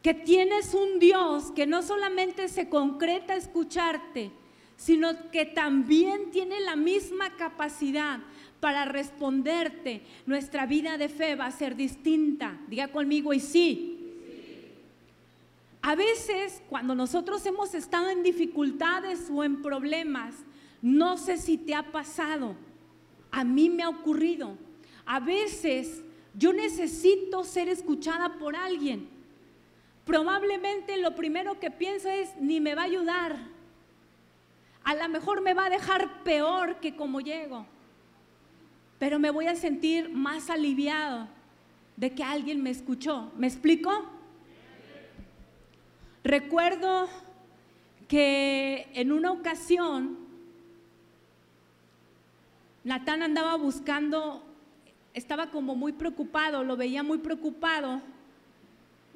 que 0.01 0.13
tienes 0.13 0.73
un 0.73 0.99
Dios 0.99 1.51
que 1.51 1.65
no 1.65 1.81
solamente 1.81 2.47
se 2.47 2.69
concreta 2.69 3.33
a 3.33 3.37
escucharte, 3.37 4.31
sino 4.75 5.31
que 5.31 5.45
también 5.45 6.31
tiene 6.31 6.59
la 6.59 6.75
misma 6.75 7.35
capacidad 7.35 8.19
para 8.59 8.85
responderte, 8.85 10.03
nuestra 10.25 10.65
vida 10.65 10.97
de 10.97 11.09
fe 11.09 11.35
va 11.35 11.47
a 11.47 11.51
ser 11.51 11.75
distinta. 11.75 12.59
Diga 12.67 12.89
conmigo 12.89 13.33
y 13.33 13.39
sí. 13.39 13.96
A 15.87 15.95
veces 15.95 16.61
cuando 16.69 16.93
nosotros 16.93 17.45
hemos 17.45 17.73
estado 17.73 18.09
en 18.09 18.21
dificultades 18.21 19.29
o 19.31 19.41
en 19.45 19.61
problemas, 19.61 20.35
no 20.81 21.17
sé 21.17 21.37
si 21.37 21.57
te 21.57 21.73
ha 21.73 21.93
pasado, 21.93 22.57
a 23.31 23.45
mí 23.45 23.69
me 23.69 23.83
ha 23.83 23.89
ocurrido. 23.89 24.57
A 25.05 25.21
veces 25.21 26.03
yo 26.33 26.51
necesito 26.51 27.45
ser 27.45 27.69
escuchada 27.69 28.37
por 28.37 28.57
alguien. 28.57 29.07
Probablemente 30.03 30.97
lo 30.97 31.15
primero 31.15 31.57
que 31.57 31.71
pienso 31.71 32.09
es, 32.09 32.35
ni 32.35 32.59
me 32.59 32.75
va 32.75 32.81
a 32.81 32.85
ayudar. 32.85 33.37
A 34.83 34.93
lo 34.93 35.07
mejor 35.07 35.39
me 35.39 35.53
va 35.53 35.67
a 35.67 35.69
dejar 35.69 36.21
peor 36.25 36.81
que 36.81 36.97
como 36.97 37.21
llego 37.21 37.65
pero 38.99 39.19
me 39.19 39.29
voy 39.29 39.45
a 39.45 39.55
sentir 39.55 40.09
más 40.09 40.49
aliviado 40.49 41.27
de 41.95 42.15
que 42.15 42.23
alguien 42.23 42.63
me 42.63 42.71
escuchó. 42.71 43.31
¿Me 43.37 43.45
explico? 43.45 44.16
Recuerdo 46.27 47.07
que 48.09 48.89
en 48.93 49.13
una 49.13 49.31
ocasión 49.31 50.17
Natán 52.83 53.23
andaba 53.23 53.55
buscando, 53.55 54.43
estaba 55.13 55.51
como 55.51 55.73
muy 55.73 55.93
preocupado, 55.93 56.65
lo 56.65 56.75
veía 56.75 57.01
muy 57.01 57.19
preocupado. 57.19 58.01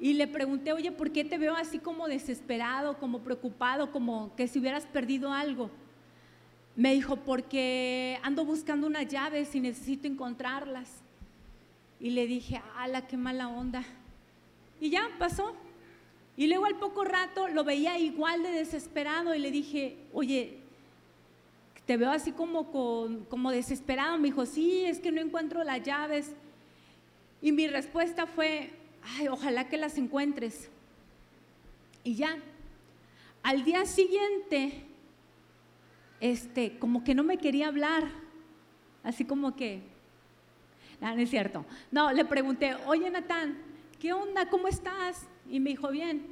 Y 0.00 0.14
le 0.14 0.26
pregunté, 0.26 0.72
oye, 0.72 0.90
¿por 0.90 1.12
qué 1.12 1.22
te 1.22 1.36
veo 1.36 1.54
así 1.54 1.78
como 1.78 2.08
desesperado, 2.08 2.96
como 2.96 3.18
preocupado, 3.18 3.92
como 3.92 4.34
que 4.34 4.48
si 4.48 4.58
hubieras 4.58 4.86
perdido 4.86 5.34
algo? 5.34 5.70
Me 6.76 6.94
dijo, 6.94 7.16
porque 7.16 8.18
ando 8.22 8.46
buscando 8.46 8.86
unas 8.86 9.06
llaves 9.06 9.54
y 9.54 9.60
necesito 9.60 10.08
encontrarlas. 10.08 11.02
Y 12.00 12.08
le 12.08 12.26
dije, 12.26 12.62
ala, 12.78 13.06
qué 13.06 13.18
mala 13.18 13.50
onda. 13.50 13.84
Y 14.80 14.88
ya 14.88 15.10
pasó. 15.18 15.54
Y 16.36 16.46
luego 16.46 16.64
al 16.64 16.76
poco 16.78 17.04
rato 17.04 17.48
lo 17.48 17.64
veía 17.64 17.98
igual 17.98 18.42
de 18.42 18.50
desesperado 18.50 19.34
y 19.34 19.38
le 19.38 19.50
dije, 19.50 19.96
oye, 20.12 20.58
te 21.86 21.96
veo 21.96 22.10
así 22.10 22.32
como, 22.32 22.70
como 23.28 23.50
desesperado. 23.50 24.16
Me 24.18 24.28
dijo, 24.28 24.46
sí, 24.46 24.84
es 24.84 24.98
que 24.98 25.12
no 25.12 25.20
encuentro 25.20 25.62
las 25.62 25.82
llaves. 25.82 26.32
Y 27.42 27.52
mi 27.52 27.66
respuesta 27.66 28.26
fue, 28.26 28.70
ay, 29.02 29.28
ojalá 29.28 29.68
que 29.68 29.76
las 29.76 29.98
encuentres. 29.98 30.70
Y 32.04 32.14
ya, 32.14 32.36
al 33.42 33.64
día 33.64 33.84
siguiente, 33.84 34.84
este, 36.20 36.78
como 36.78 37.04
que 37.04 37.14
no 37.14 37.24
me 37.24 37.36
quería 37.36 37.68
hablar, 37.68 38.08
así 39.02 39.24
como 39.24 39.54
que, 39.54 39.82
no, 41.00 41.14
no 41.14 41.20
es 41.20 41.30
cierto. 41.30 41.64
No, 41.90 42.12
le 42.12 42.24
pregunté, 42.24 42.76
oye 42.86 43.10
Natán, 43.10 43.58
¿qué 43.98 44.12
onda? 44.12 44.48
¿Cómo 44.48 44.68
estás? 44.68 45.26
Y 45.50 45.60
me 45.60 45.70
dijo, 45.70 45.90
bien. 45.90 46.22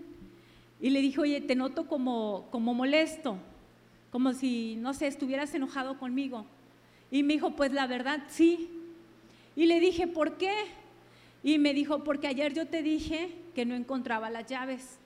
Y 0.81 0.91
le 0.91 1.01
dije, 1.01 1.21
oye, 1.21 1.41
te 1.41 1.55
noto 1.55 1.87
como, 1.87 2.47
como 2.51 2.75
molesto, 2.75 3.37
como 4.11 4.33
si, 4.33 4.77
no 4.77 4.95
sé, 4.95 5.07
estuvieras 5.07 5.55
enojado 5.55 5.99
conmigo. 5.99 6.47
Y 7.11 7.23
me 7.23 7.35
dijo, 7.35 7.51
pues 7.57 7.73
la 7.73 7.87
verdad, 7.87 8.23
sí. 8.29 8.71
Y 9.57 9.67
le 9.67 9.81
dije, 9.81 10.07
¿por 10.07 10.37
qué? 10.37 10.55
Y 11.43 11.59
me 11.59 11.75
dijo, 11.75 12.05
porque 12.05 12.29
ayer 12.29 12.55
yo 12.55 12.67
te 12.67 12.83
dije 12.83 13.35
que 13.55 13.65
no 13.65 13.75
encontraba 13.75 14.31
las 14.31 14.47
llaves. 14.47 14.99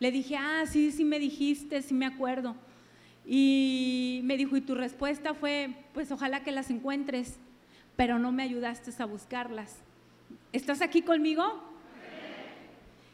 Le 0.00 0.10
dije, 0.10 0.36
ah, 0.36 0.64
sí, 0.66 0.92
sí 0.92 1.04
me 1.04 1.18
dijiste, 1.18 1.82
sí 1.82 1.94
me 1.94 2.06
acuerdo. 2.06 2.54
Y 3.26 4.20
me 4.24 4.36
dijo, 4.36 4.56
y 4.56 4.60
tu 4.60 4.74
respuesta 4.74 5.34
fue, 5.34 5.70
pues 5.92 6.10
ojalá 6.10 6.42
que 6.42 6.52
las 6.52 6.70
encuentres, 6.70 7.38
pero 7.96 8.18
no 8.18 8.32
me 8.32 8.42
ayudaste 8.42 8.90
a 9.02 9.06
buscarlas. 9.06 9.76
¿Estás 10.52 10.80
aquí 10.80 11.02
conmigo? 11.02 11.62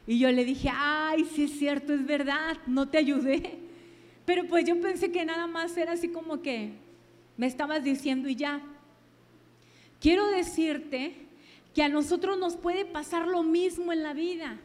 Y 0.07 0.19
yo 0.19 0.31
le 0.31 0.45
dije, 0.45 0.71
ay, 0.73 1.25
sí 1.25 1.45
es 1.45 1.59
cierto, 1.59 1.95
es 1.95 2.05
verdad, 2.05 2.59
no 2.67 2.89
te 2.89 2.99
ayudé. 2.99 3.59
Pero 4.27 4.47
pues 4.47 4.65
yo 4.65 4.81
pensé 4.81 5.11
que 5.11 5.25
nada 5.25 5.47
más 5.47 5.77
era 5.77 5.93
así 5.93 6.09
como 6.09 6.43
que 6.43 6.73
me 7.37 7.47
estabas 7.47 7.85
diciendo 7.85 8.29
y 8.29 8.37
ya. 8.37 8.61
Quiero 10.01 10.27
decirte 10.29 11.15
que 11.75 11.83
a 11.83 11.89
nosotros 11.89 12.39
nos 12.39 12.57
puede 12.57 12.85
pasar 12.85 13.27
lo 13.27 13.43
mismo 13.43 13.93
en 13.93 14.03
la 14.03 14.13
vida. 14.13 14.59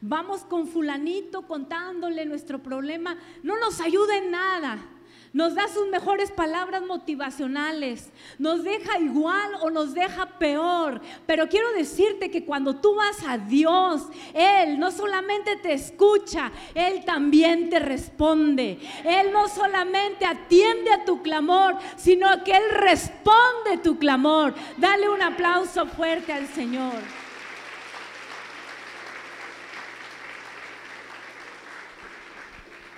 Vamos 0.00 0.42
con 0.42 0.66
fulanito 0.66 1.46
contándole 1.46 2.26
nuestro 2.26 2.62
problema, 2.62 3.18
no 3.42 3.58
nos 3.58 3.80
ayuda 3.80 4.18
en 4.18 4.30
nada 4.30 4.93
nos 5.34 5.56
da 5.56 5.66
sus 5.66 5.88
mejores 5.88 6.30
palabras 6.30 6.82
motivacionales, 6.82 8.08
nos 8.38 8.62
deja 8.62 8.98
igual 9.00 9.50
o 9.62 9.68
nos 9.68 9.92
deja 9.92 10.38
peor. 10.38 11.00
Pero 11.26 11.48
quiero 11.48 11.72
decirte 11.72 12.30
que 12.30 12.44
cuando 12.44 12.76
tú 12.76 12.94
vas 12.94 13.16
a 13.26 13.36
Dios, 13.36 14.06
Él 14.32 14.78
no 14.78 14.92
solamente 14.92 15.56
te 15.56 15.72
escucha, 15.72 16.52
Él 16.72 17.04
también 17.04 17.68
te 17.68 17.80
responde. 17.80 18.78
Él 19.04 19.32
no 19.32 19.48
solamente 19.48 20.24
atiende 20.24 20.92
a 20.92 21.04
tu 21.04 21.20
clamor, 21.20 21.76
sino 21.96 22.44
que 22.44 22.52
Él 22.52 22.70
responde 22.70 23.78
tu 23.82 23.98
clamor. 23.98 24.54
Dale 24.76 25.08
un 25.08 25.20
aplauso 25.20 25.84
fuerte 25.86 26.32
al 26.32 26.46
Señor. 26.46 27.23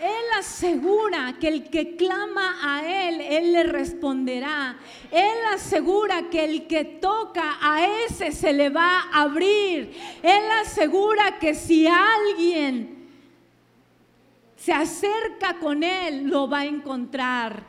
Él 0.01 0.39
asegura 0.39 1.37
que 1.41 1.49
el 1.49 1.71
que 1.71 1.97
clama 1.97 2.57
a 2.63 3.09
Él, 3.09 3.21
Él 3.21 3.53
le 3.53 3.63
responderá. 3.65 4.77
Él 5.11 5.39
asegura 5.55 6.29
que 6.31 6.45
el 6.45 6.67
que 6.67 6.85
toca 6.85 7.57
a 7.61 8.05
ese 8.05 8.33
se 8.33 8.53
le 8.53 8.69
va 8.69 9.01
a 9.01 9.23
abrir. 9.23 9.93
Él 10.23 10.43
asegura 10.63 11.39
que 11.39 11.55
si 11.55 11.87
alguien 11.87 13.09
se 14.57 14.73
acerca 14.73 15.59
con 15.59 15.83
Él, 15.83 16.29
lo 16.29 16.49
va 16.49 16.61
a 16.61 16.67
encontrar. 16.67 17.65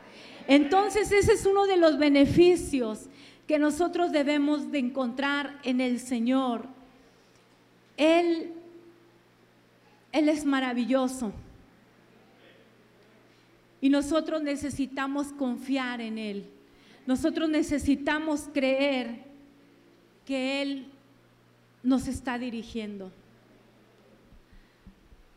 Entonces 0.46 1.10
ese 1.10 1.32
es 1.32 1.46
uno 1.46 1.66
de 1.66 1.78
los 1.78 1.98
beneficios 1.98 3.08
que 3.46 3.58
nosotros 3.58 4.12
debemos 4.12 4.70
de 4.70 4.80
encontrar 4.80 5.58
en 5.62 5.80
el 5.80 5.98
Señor. 5.98 6.66
Él, 7.96 8.52
Él 10.12 10.28
es 10.28 10.44
maravilloso. 10.44 11.32
Y 13.80 13.90
nosotros 13.90 14.42
necesitamos 14.42 15.28
confiar 15.32 16.00
en 16.00 16.18
Él. 16.18 16.44
Nosotros 17.06 17.48
necesitamos 17.48 18.48
creer 18.52 19.24
que 20.26 20.62
Él 20.62 20.86
nos 21.82 22.08
está 22.08 22.38
dirigiendo. 22.38 23.10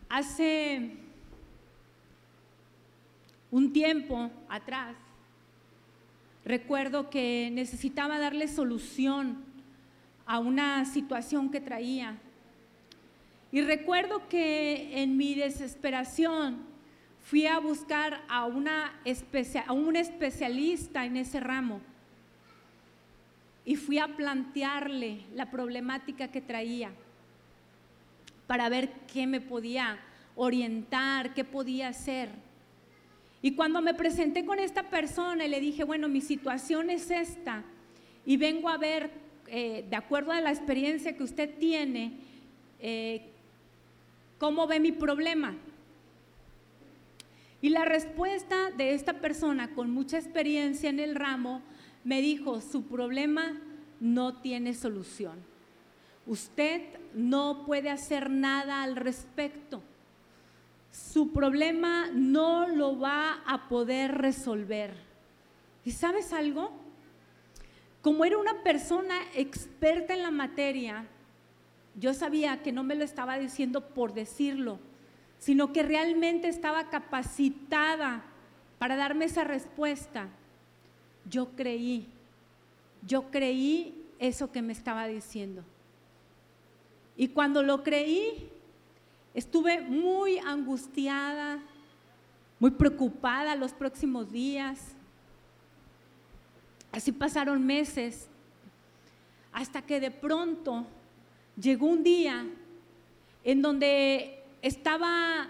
Hace 0.09 0.91
un 3.51 3.71
tiempo 3.71 4.29
atrás, 4.49 4.95
recuerdo 6.43 7.09
que 7.09 7.49
necesitaba 7.53 8.19
darle 8.19 8.47
solución 8.47 9.43
a 10.25 10.39
una 10.39 10.83
situación 10.85 11.51
que 11.51 11.61
traía. 11.61 12.17
Y 13.51 13.61
recuerdo 13.61 14.27
que 14.27 15.01
en 15.01 15.15
mi 15.15 15.35
desesperación 15.35 16.70
fui 17.23 17.47
a 17.47 17.59
buscar 17.59 18.23
a, 18.27 18.45
una 18.45 18.99
un 19.69 19.95
especialista 19.95 21.05
en 21.05 21.17
ese 21.17 21.39
ramo 21.39 21.81
y 23.63 23.75
fui 23.75 23.99
a 23.99 24.07
plantearle 24.07 25.21
la 25.35 25.51
problemática 25.51 26.29
que 26.29 26.41
traía 26.41 26.91
para 28.47 28.69
ver 28.69 28.91
qué 29.11 29.27
me 29.27 29.39
podía 29.39 29.99
orientar, 30.35 31.33
qué 31.33 31.43
podía 31.43 31.89
hacer. 31.89 32.29
Y 33.41 33.53
cuando 33.53 33.81
me 33.81 33.93
presenté 33.93 34.45
con 34.45 34.59
esta 34.59 34.89
persona 34.89 35.45
y 35.45 35.49
le 35.49 35.59
dije, 35.59 35.83
bueno, 35.83 36.09
mi 36.09 36.21
situación 36.21 36.89
es 36.89 37.09
esta 37.11 37.63
y 38.25 38.37
vengo 38.37 38.69
a 38.69 38.77
ver, 38.77 39.11
eh, 39.47 39.85
de 39.89 39.95
acuerdo 39.95 40.31
a 40.31 40.41
la 40.41 40.51
experiencia 40.51 41.15
que 41.15 41.23
usted 41.23 41.57
tiene, 41.57 42.13
eh, 42.79 43.21
cómo 44.37 44.67
ve 44.67 44.79
mi 44.79 44.91
problema. 44.91 45.55
Y 47.61 47.69
la 47.69 47.85
respuesta 47.85 48.71
de 48.71 48.93
esta 48.93 49.21
persona 49.21 49.73
con 49.75 49.91
mucha 49.91 50.17
experiencia 50.17 50.89
en 50.89 50.99
el 50.99 51.15
ramo 51.15 51.61
me 52.03 52.21
dijo, 52.21 52.59
su 52.59 52.83
problema 52.87 53.61
no 53.99 54.41
tiene 54.41 54.73
solución. 54.73 55.39
Usted 56.25 56.81
no 57.13 57.65
puede 57.65 57.89
hacer 57.89 58.29
nada 58.29 58.81
al 58.83 58.95
respecto. 58.95 59.81
Su 60.91 61.31
problema 61.31 62.09
no 62.11 62.67
lo 62.67 62.99
va 62.99 63.43
a 63.45 63.69
poder 63.69 64.17
resolver. 64.17 64.93
¿Y 65.85 65.91
sabes 65.91 66.33
algo? 66.33 66.71
Como 68.01 68.25
era 68.25 68.37
una 68.37 68.63
persona 68.63 69.15
experta 69.35 70.13
en 70.13 70.23
la 70.23 70.31
materia, 70.31 71.05
yo 71.95 72.13
sabía 72.13 72.63
que 72.63 72.71
no 72.71 72.83
me 72.83 72.95
lo 72.95 73.03
estaba 73.03 73.37
diciendo 73.37 73.89
por 73.89 74.13
decirlo, 74.13 74.79
sino 75.41 75.73
que 75.73 75.81
realmente 75.81 76.47
estaba 76.47 76.91
capacitada 76.91 78.23
para 78.77 78.95
darme 78.95 79.25
esa 79.25 79.43
respuesta. 79.43 80.29
Yo 81.27 81.49
creí, 81.55 82.07
yo 83.07 83.31
creí 83.31 84.05
eso 84.19 84.51
que 84.51 84.61
me 84.61 84.71
estaba 84.71 85.07
diciendo. 85.07 85.63
Y 87.17 87.29
cuando 87.29 87.63
lo 87.63 87.81
creí, 87.81 88.51
estuve 89.33 89.81
muy 89.81 90.37
angustiada, 90.37 91.59
muy 92.59 92.69
preocupada 92.69 93.55
los 93.55 93.73
próximos 93.73 94.31
días. 94.31 94.95
Así 96.91 97.11
pasaron 97.11 97.65
meses, 97.65 98.27
hasta 99.51 99.81
que 99.81 99.99
de 99.99 100.11
pronto 100.11 100.85
llegó 101.59 101.87
un 101.87 102.03
día 102.03 102.45
en 103.43 103.61
donde 103.63 104.40
estaba 104.61 105.49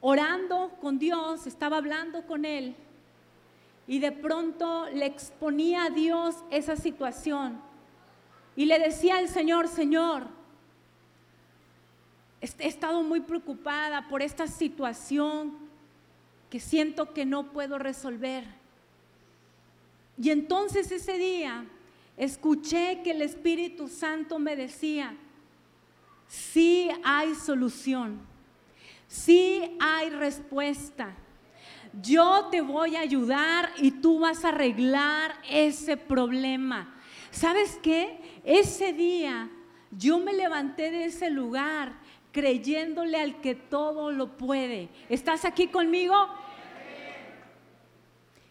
orando 0.00 0.70
con 0.80 0.98
Dios, 0.98 1.46
estaba 1.46 1.76
hablando 1.76 2.26
con 2.26 2.44
Él 2.44 2.74
y 3.86 3.98
de 3.98 4.12
pronto 4.12 4.88
le 4.90 5.06
exponía 5.06 5.84
a 5.84 5.90
Dios 5.90 6.36
esa 6.50 6.76
situación 6.76 7.60
y 8.56 8.66
le 8.66 8.78
decía 8.78 9.18
al 9.18 9.28
Señor, 9.28 9.68
Señor, 9.68 10.26
he 12.40 12.66
estado 12.66 13.02
muy 13.02 13.20
preocupada 13.20 14.08
por 14.08 14.22
esta 14.22 14.46
situación 14.46 15.56
que 16.48 16.60
siento 16.60 17.12
que 17.12 17.24
no 17.24 17.52
puedo 17.52 17.78
resolver. 17.78 18.44
Y 20.20 20.30
entonces 20.30 20.90
ese 20.90 21.16
día 21.16 21.64
escuché 22.16 23.02
que 23.02 23.12
el 23.12 23.22
Espíritu 23.22 23.88
Santo 23.88 24.38
me 24.38 24.56
decía, 24.56 25.16
sí 26.30 26.88
hay 27.02 27.34
solución, 27.34 28.20
sí 29.08 29.76
hay 29.80 30.10
respuesta. 30.10 31.12
Yo 32.00 32.46
te 32.52 32.60
voy 32.60 32.94
a 32.94 33.00
ayudar 33.00 33.70
y 33.78 33.90
tú 33.90 34.20
vas 34.20 34.44
a 34.44 34.50
arreglar 34.50 35.34
ese 35.50 35.96
problema. 35.96 36.94
¿Sabes 37.32 37.80
qué? 37.82 38.40
Ese 38.44 38.92
día 38.92 39.50
yo 39.90 40.20
me 40.20 40.32
levanté 40.32 40.92
de 40.92 41.06
ese 41.06 41.30
lugar 41.30 41.94
creyéndole 42.30 43.20
al 43.20 43.40
que 43.40 43.56
todo 43.56 44.12
lo 44.12 44.36
puede. 44.36 44.88
¿Estás 45.08 45.44
aquí 45.44 45.66
conmigo? 45.66 46.14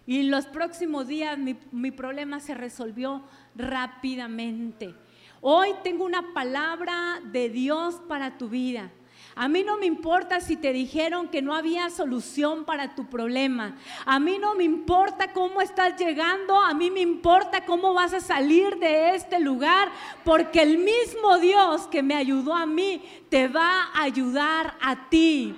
Y 0.06 0.24
los 0.24 0.48
próximos 0.48 1.08
días 1.08 1.38
mi, 1.38 1.58
mi 1.72 1.92
problema 1.92 2.42
se 2.42 2.56
resolvió 2.56 3.24
rápidamente. 3.56 4.96
Hoy 5.42 5.74
tengo 5.84 6.04
una 6.04 6.34
palabra 6.34 7.22
de 7.24 7.50
Dios 7.50 7.96
para 8.08 8.38
tu 8.38 8.50
vida. 8.50 8.92
A 9.36 9.48
mí 9.48 9.64
no 9.64 9.78
me 9.78 9.86
importa 9.86 10.42
si 10.42 10.58
te 10.58 10.74
dijeron 10.74 11.30
que 11.30 11.42
no 11.42 11.56
había 11.56 11.90
solución 11.90 12.66
para 12.66 12.94
tu 12.94 13.06
problema. 13.06 13.78
A 14.06 14.20
mí 14.20 14.38
no 14.38 14.54
me 14.56 14.66
importa 14.66 15.32
cómo 15.32 15.62
estás 15.62 15.98
llegando. 15.98 16.60
A 16.60 16.74
mí 16.74 16.92
me 16.92 17.00
importa 17.00 17.64
cómo 17.64 17.94
vas 17.94 18.14
a 18.14 18.20
salir 18.20 18.78
de 18.80 19.16
este 19.16 19.40
lugar. 19.40 19.90
Porque 20.26 20.62
el 20.62 20.78
mismo 20.80 21.38
Dios 21.38 21.88
que 21.88 22.04
me 22.04 22.16
ayudó 22.16 22.54
a 22.54 22.66
mí 22.66 23.02
te 23.30 23.48
va 23.48 23.84
a 23.94 24.04
ayudar 24.04 24.76
a 24.82 25.08
ti. 25.08 25.56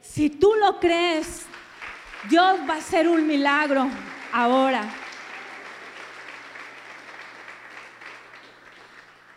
Si 0.00 0.30
tú 0.30 0.54
lo 0.58 0.80
crees, 0.80 1.44
Dios 2.30 2.60
va 2.66 2.74
a 2.74 2.78
hacer 2.78 3.06
un 3.06 3.26
milagro 3.26 3.86
ahora. 4.32 5.01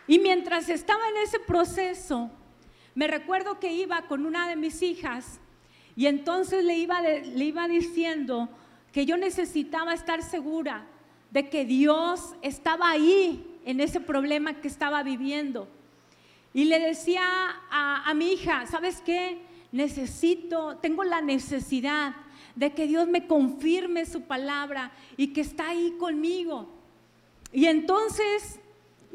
Y 0.07 0.19
mientras 0.19 0.69
estaba 0.69 1.07
en 1.09 1.17
ese 1.17 1.39
proceso, 1.39 2.29
me 2.93 3.07
recuerdo 3.07 3.59
que 3.59 3.73
iba 3.73 4.03
con 4.03 4.25
una 4.25 4.47
de 4.47 4.55
mis 4.55 4.81
hijas 4.81 5.39
y 5.95 6.07
entonces 6.07 6.63
le 6.63 6.75
iba, 6.75 7.01
le 7.01 7.45
iba 7.45 7.67
diciendo 7.67 8.49
que 8.91 9.05
yo 9.05 9.17
necesitaba 9.17 9.93
estar 9.93 10.21
segura 10.21 10.85
de 11.31 11.49
que 11.49 11.65
Dios 11.65 12.35
estaba 12.41 12.89
ahí 12.89 13.59
en 13.65 13.81
ese 13.81 13.99
problema 13.99 14.61
que 14.61 14.67
estaba 14.67 15.03
viviendo. 15.03 15.67
Y 16.53 16.65
le 16.65 16.79
decía 16.79 17.23
a, 17.69 18.09
a 18.09 18.13
mi 18.13 18.33
hija, 18.33 18.65
¿sabes 18.67 19.01
qué? 19.01 19.41
Necesito, 19.71 20.77
tengo 20.77 21.03
la 21.03 21.21
necesidad 21.21 22.15
de 22.55 22.73
que 22.73 22.87
Dios 22.87 23.07
me 23.07 23.27
confirme 23.27 24.05
su 24.05 24.21
palabra 24.21 24.91
y 25.17 25.33
que 25.33 25.41
está 25.41 25.69
ahí 25.69 25.95
conmigo. 25.99 26.69
Y 27.51 27.65
entonces 27.65 28.59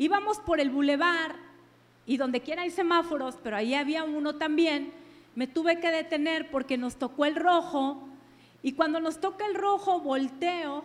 íbamos 0.01 0.39
por 0.39 0.61
el 0.61 0.71
bulevar 0.71 1.37
y 2.07 2.17
donde 2.17 2.41
quiera 2.41 2.63
hay 2.63 2.71
semáforos, 2.71 3.37
pero 3.43 3.55
ahí 3.55 3.75
había 3.75 4.03
uno 4.03 4.37
también, 4.37 4.95
me 5.35 5.47
tuve 5.47 5.79
que 5.79 5.91
detener 5.91 6.51
porque 6.51 6.79
nos 6.79 6.97
tocó 6.97 7.27
el 7.27 7.37
rojo 7.37 8.09
y 8.63 8.73
cuando 8.73 8.99
nos 8.99 9.21
toca 9.21 9.45
el 9.45 9.55
rojo 9.55 10.01
volteo 10.01 10.85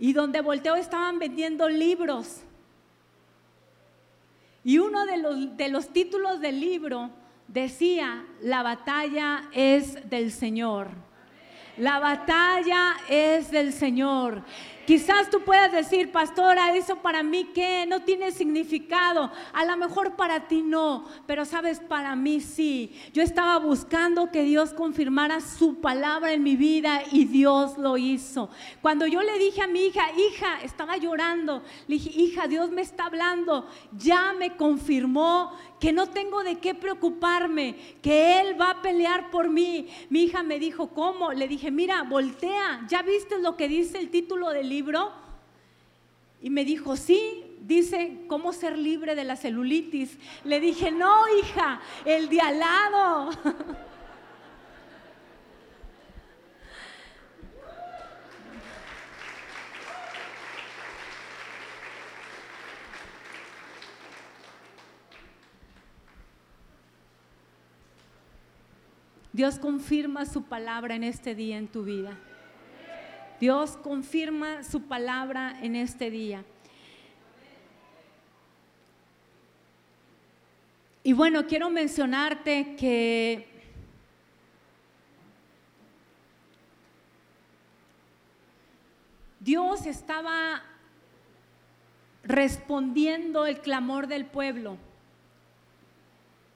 y 0.00 0.14
donde 0.14 0.40
volteo 0.40 0.74
estaban 0.74 1.20
vendiendo 1.20 1.68
libros. 1.68 2.42
Y 4.64 4.78
uno 4.78 5.06
de 5.06 5.18
los, 5.18 5.56
de 5.56 5.68
los 5.68 5.90
títulos 5.90 6.40
del 6.40 6.58
libro 6.58 7.10
decía, 7.46 8.26
la 8.42 8.64
batalla 8.64 9.48
es 9.52 10.10
del 10.10 10.32
Señor. 10.32 10.88
La 11.76 12.00
batalla 12.00 12.96
es 13.08 13.52
del 13.52 13.72
Señor. 13.72 14.42
Quizás 14.86 15.30
tú 15.30 15.40
puedas 15.40 15.72
decir, 15.72 16.12
pastora, 16.12 16.76
eso 16.76 16.96
para 16.96 17.22
mí 17.22 17.44
que 17.54 17.86
no 17.86 18.02
tiene 18.02 18.32
significado. 18.32 19.30
A 19.52 19.64
lo 19.64 19.76
mejor 19.76 20.14
para 20.16 20.46
ti 20.46 20.62
no, 20.62 21.06
pero 21.26 21.44
sabes, 21.44 21.80
para 21.80 22.14
mí 22.16 22.40
sí. 22.40 22.92
Yo 23.12 23.22
estaba 23.22 23.58
buscando 23.58 24.30
que 24.30 24.42
Dios 24.42 24.74
confirmara 24.74 25.40
su 25.40 25.80
palabra 25.80 26.32
en 26.32 26.42
mi 26.42 26.56
vida 26.56 27.02
y 27.10 27.24
Dios 27.24 27.78
lo 27.78 27.96
hizo. 27.96 28.50
Cuando 28.82 29.06
yo 29.06 29.22
le 29.22 29.38
dije 29.38 29.62
a 29.62 29.66
mi 29.66 29.86
hija, 29.86 30.04
hija, 30.12 30.60
estaba 30.62 30.96
llorando, 30.96 31.62
le 31.86 31.96
dije, 31.96 32.10
hija, 32.10 32.46
Dios 32.46 32.70
me 32.70 32.82
está 32.82 33.06
hablando, 33.06 33.66
ya 33.92 34.32
me 34.32 34.56
confirmó 34.56 35.52
que 35.80 35.92
no 35.92 36.08
tengo 36.08 36.42
de 36.42 36.58
qué 36.58 36.74
preocuparme, 36.74 37.76
que 38.00 38.40
Él 38.40 38.58
va 38.60 38.70
a 38.70 38.82
pelear 38.82 39.30
por 39.30 39.50
mí. 39.50 39.88
Mi 40.08 40.24
hija 40.24 40.42
me 40.42 40.58
dijo, 40.58 40.88
¿cómo? 40.88 41.32
Le 41.32 41.46
dije, 41.48 41.70
mira, 41.70 42.02
voltea, 42.02 42.86
¿ya 42.88 43.02
viste 43.02 43.38
lo 43.38 43.56
que 43.56 43.68
dice 43.68 43.98
el 43.98 44.10
título 44.10 44.50
del 44.50 44.72
libro? 44.74 45.12
Y 46.42 46.50
me 46.50 46.64
dijo, 46.64 46.96
sí, 46.96 47.56
dice, 47.60 48.24
¿cómo 48.26 48.52
ser 48.52 48.76
libre 48.76 49.14
de 49.14 49.24
la 49.24 49.36
celulitis? 49.36 50.18
Le 50.42 50.58
dije, 50.58 50.90
no, 50.90 51.22
hija, 51.38 51.80
el 52.04 52.28
de 52.28 52.40
al 52.40 52.58
lado. 52.58 53.30
Dios 69.32 69.58
confirma 69.58 70.26
su 70.26 70.42
palabra 70.44 70.94
en 70.94 71.04
este 71.04 71.34
día 71.34 71.58
en 71.58 71.68
tu 71.68 71.84
vida. 71.84 72.16
Dios 73.44 73.76
confirma 73.76 74.62
su 74.64 74.84
palabra 74.84 75.58
en 75.60 75.76
este 75.76 76.10
día. 76.10 76.42
Y 81.02 81.12
bueno, 81.12 81.46
quiero 81.46 81.68
mencionarte 81.68 82.74
que 82.74 83.46
Dios 89.40 89.84
estaba 89.84 90.62
respondiendo 92.22 93.44
el 93.44 93.60
clamor 93.60 94.06
del 94.06 94.24
pueblo. 94.24 94.78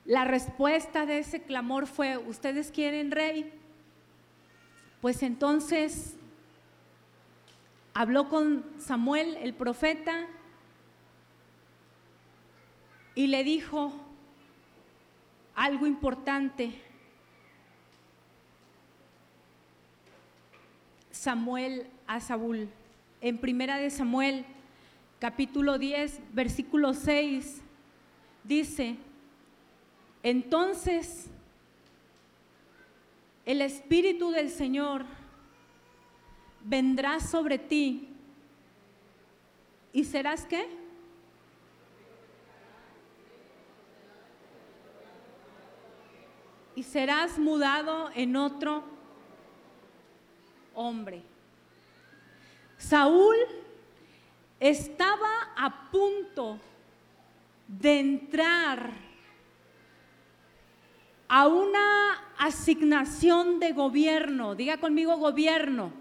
La 0.07 0.25
respuesta 0.25 1.05
de 1.05 1.19
ese 1.19 1.43
clamor 1.43 1.87
fue, 1.87 2.17
¿ustedes 2.17 2.71
quieren 2.71 3.11
rey? 3.11 3.53
Pues 5.03 5.23
entonces 5.23 6.18
habló 7.99 8.29
con 8.29 8.65
Samuel, 8.79 9.37
el 9.39 9.55
profeta, 9.55 10.29
y 13.17 13.27
le 13.27 13.43
dijo 13.43 13.93
algo 15.57 15.85
importante. 15.85 16.81
Samuel 21.11 21.89
a 22.07 22.21
Saúl. 22.21 22.69
En 23.21 23.39
primera 23.39 23.79
de 23.79 23.91
Samuel, 23.91 24.45
capítulo 25.19 25.77
10, 25.77 26.21
versículo 26.33 26.95
6, 26.95 27.63
dice, 28.45 28.95
entonces 30.23 31.27
el 33.45 33.61
Espíritu 33.61 34.31
del 34.31 34.51
Señor 34.51 35.18
vendrá 36.63 37.21
sobre 37.21 37.59
ti 37.59 38.09
y 39.93 40.05
serás 40.05 40.45
qué? 40.47 40.69
Y 46.75 46.83
serás 46.83 47.39
mudado 47.39 48.11
en 48.15 48.37
otro 48.37 48.85
hombre. 50.75 51.23
Saúl 52.77 53.37
estaba 54.61 55.53
a 55.57 55.91
punto 55.91 56.59
de 57.67 57.99
entrar 57.99 58.93
a 61.27 61.47
una 61.49 62.13
asignación 62.39 63.59
de 63.59 63.73
gobierno. 63.73 64.55
Diga 64.55 64.79
conmigo 64.79 65.17
gobierno. 65.17 65.93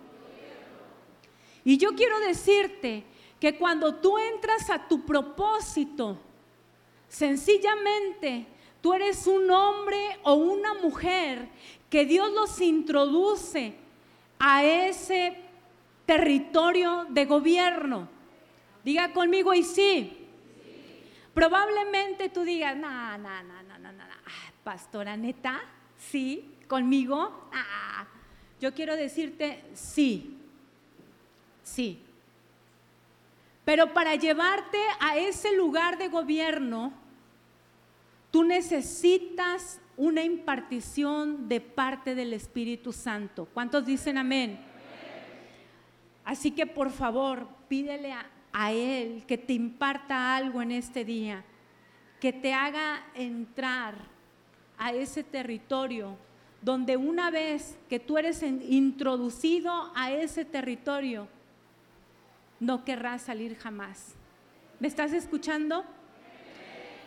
Y 1.68 1.76
yo 1.78 1.96
quiero 1.96 2.18
decirte 2.22 3.04
que 3.42 3.58
cuando 3.58 3.96
tú 3.96 4.18
entras 4.18 4.70
a 4.70 4.88
tu 4.88 5.06
propósito, 5.06 6.18
sencillamente 7.10 8.48
tú 8.80 8.94
eres 8.94 9.28
un 9.28 9.52
hombre 9.52 10.18
o 10.24 10.36
una 10.36 10.76
mujer 10.76 11.50
que 11.90 12.06
Dios 12.06 12.32
los 12.32 12.62
introduce 12.62 13.76
a 14.40 14.64
ese 14.64 15.44
territorio 16.06 17.06
de 17.10 17.26
gobierno. 17.26 18.08
Diga 18.86 19.12
conmigo 19.12 19.54
y 19.54 19.64
sí. 19.64 20.26
Probablemente 21.34 22.30
tú 22.30 22.44
digas, 22.44 22.78
no, 22.78 23.18
no, 23.18 23.44
no, 23.44 23.64
no, 23.64 23.78
no, 23.78 23.92
no 23.92 24.04
pastora 24.64 25.18
neta, 25.18 25.60
sí, 25.98 26.60
conmigo. 26.66 27.50
Ah, 27.52 28.08
yo 28.62 28.74
quiero 28.74 28.96
decirte 28.96 29.66
sí, 29.74 30.37
sí. 31.68 32.00
Pero 33.66 33.94
para 33.94 34.16
llevarte 34.16 34.80
a 35.00 35.18
ese 35.18 35.56
lugar 35.56 35.98
de 35.98 36.08
gobierno, 36.08 36.94
tú 38.32 38.44
necesitas 38.44 39.80
una 39.98 40.24
impartición 40.24 41.50
de 41.50 41.60
parte 41.60 42.16
del 42.16 42.34
Espíritu 42.34 42.94
Santo. 42.94 43.48
¿Cuántos 43.54 43.86
dicen 43.86 44.18
amén? 44.18 44.60
Así 46.24 46.52
que 46.52 46.66
por 46.66 46.92
favor, 46.92 47.48
pídele 47.68 48.14
a, 48.14 48.72
Él 48.72 49.24
que 49.28 49.38
te 49.38 49.54
imparta 49.54 50.36
algo 50.36 50.62
en 50.62 50.72
este 50.72 51.04
día, 51.04 51.44
que 52.20 52.34
te 52.34 52.54
haga 52.54 53.04
entrar 53.14 53.96
a 54.78 54.94
ese 54.94 55.24
territorio 55.24 56.18
donde 56.62 56.98
una 56.98 57.30
vez 57.32 57.78
que 57.88 58.00
tú 58.00 58.18
eres 58.18 58.42
introducido 58.44 59.92
a 59.96 60.12
ese 60.12 60.44
territorio, 60.44 61.28
no 62.60 62.84
querrás 62.84 63.24
salir 63.24 63.58
jamás. 63.58 64.16
¿Me 64.80 64.88
estás 64.88 65.14
escuchando? 65.14 65.86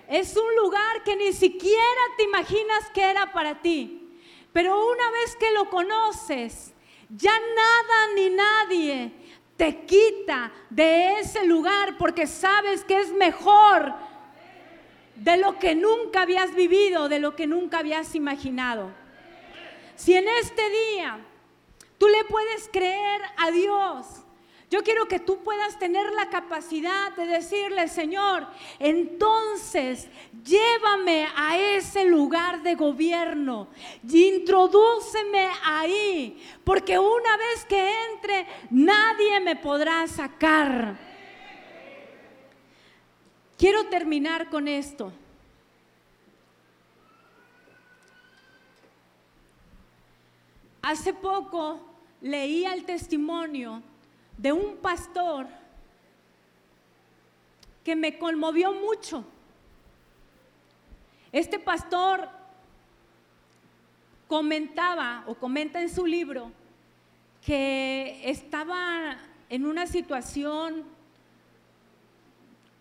Es 0.09 0.36
un 0.36 0.57
lugar 0.57 1.05
que 1.05 1.16
ni 1.16 1.32
siquiera 1.32 2.01
te 2.16 2.24
imaginas 2.24 2.90
que 2.92 3.03
era 3.03 3.32
para 3.32 3.61
ti. 3.62 4.18
Pero 4.53 4.76
una 4.90 5.11
vez 5.12 5.36
que 5.36 5.53
lo 5.53 5.70
conoces, 5.70 6.74
ya 7.09 7.32
nada 7.32 8.14
ni 8.14 8.30
nadie 8.30 9.12
te 9.57 9.84
quita 9.84 10.51
de 10.70 11.20
ese 11.20 11.44
lugar 11.44 11.98
porque 11.98 12.26
sabes 12.26 12.82
que 12.82 12.98
es 12.98 13.12
mejor 13.12 13.94
de 15.16 15.36
lo 15.36 15.59
que 15.59 15.74
nunca 15.74 16.22
habías 16.22 16.55
vivido, 16.55 17.09
de 17.09 17.20
lo 17.20 17.36
que 17.36 17.46
nunca 17.46 17.78
habías 17.78 18.14
imaginado. 18.14 18.90
Si 19.94 20.14
en 20.14 20.26
este 20.28 20.62
día 20.70 21.20
tú 21.98 22.09
le 22.09 22.24
puedes 22.24 22.68
creer 22.72 23.20
a 23.36 23.51
Dios, 23.51 24.07
yo 24.70 24.84
quiero 24.84 25.08
que 25.08 25.18
tú 25.18 25.42
puedas 25.42 25.76
tener 25.80 26.12
la 26.12 26.30
capacidad 26.30 27.12
de 27.16 27.26
decirle, 27.26 27.88
Señor, 27.88 28.46
entonces 28.78 30.08
llévame 30.44 31.26
a 31.34 31.58
ese 31.58 32.04
lugar 32.04 32.62
de 32.62 32.76
gobierno 32.76 33.66
y 34.08 34.28
introdúceme 34.28 35.48
ahí, 35.64 36.40
porque 36.62 36.96
una 37.00 37.36
vez 37.36 37.64
que 37.64 37.92
entre, 38.12 38.46
nadie 38.70 39.40
me 39.40 39.56
podrá 39.56 40.06
sacar. 40.06 40.96
Quiero 43.58 43.88
terminar 43.88 44.48
con 44.50 44.68
esto. 44.68 45.12
Hace 50.80 51.12
poco 51.12 51.80
leía 52.20 52.72
el 52.72 52.84
testimonio 52.84 53.82
de 54.41 54.53
un 54.53 54.76
pastor 54.76 55.47
que 57.84 57.95
me 57.95 58.18
conmovió 58.18 58.72
mucho. 58.72 59.24
Este 61.30 61.59
pastor 61.59 62.28
comentaba 64.26 65.24
o 65.26 65.34
comenta 65.34 65.82
en 65.82 65.91
su 65.91 66.07
libro 66.07 66.51
que 67.45 68.20
estaba 68.24 69.18
en 69.49 69.66
una 69.66 69.86
situación 69.86 70.84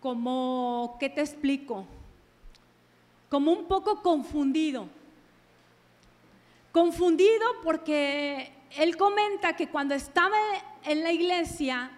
como, 0.00 0.96
¿qué 0.98 1.10
te 1.10 1.20
explico? 1.20 1.84
Como 3.28 3.52
un 3.52 3.66
poco 3.66 4.02
confundido 4.02 4.88
Confundido 6.72 7.44
porque 7.64 8.52
él 8.76 8.96
comenta 8.96 9.56
que 9.56 9.68
cuando 9.68 9.94
estaba 9.94 10.36
en 10.84 11.02
la 11.02 11.12
iglesia, 11.12 11.90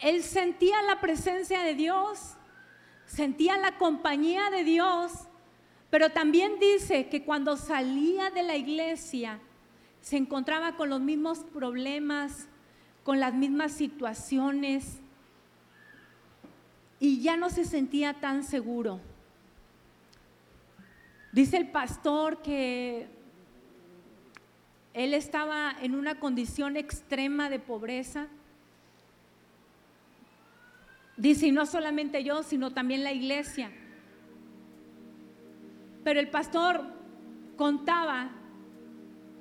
él 0.00 0.22
sentía 0.22 0.82
la 0.82 1.00
presencia 1.00 1.62
de 1.62 1.74
Dios, 1.74 2.34
sentía 3.06 3.58
la 3.58 3.76
compañía 3.76 4.50
de 4.50 4.64
Dios, 4.64 5.12
pero 5.90 6.10
también 6.10 6.58
dice 6.58 7.08
que 7.08 7.24
cuando 7.24 7.56
salía 7.56 8.30
de 8.30 8.42
la 8.42 8.56
iglesia 8.56 9.40
se 10.00 10.16
encontraba 10.16 10.76
con 10.76 10.88
los 10.88 11.00
mismos 11.00 11.40
problemas, 11.52 12.46
con 13.02 13.20
las 13.20 13.34
mismas 13.34 13.72
situaciones 13.72 15.00
y 16.98 17.20
ya 17.22 17.36
no 17.36 17.50
se 17.50 17.64
sentía 17.64 18.14
tan 18.14 18.44
seguro. 18.44 19.00
Dice 21.32 21.56
el 21.56 21.70
pastor 21.70 22.42
que 22.42 23.08
él 24.94 25.14
estaba 25.14 25.74
en 25.80 25.94
una 25.94 26.18
condición 26.18 26.76
extrema 26.76 27.48
de 27.48 27.58
pobreza. 27.58 28.26
Dice, 31.16 31.48
y 31.48 31.52
no 31.52 31.66
solamente 31.66 32.24
yo, 32.24 32.42
sino 32.42 32.72
también 32.72 33.04
la 33.04 33.12
iglesia. 33.12 33.70
Pero 36.02 36.18
el 36.18 36.28
pastor 36.28 36.82
contaba 37.56 38.30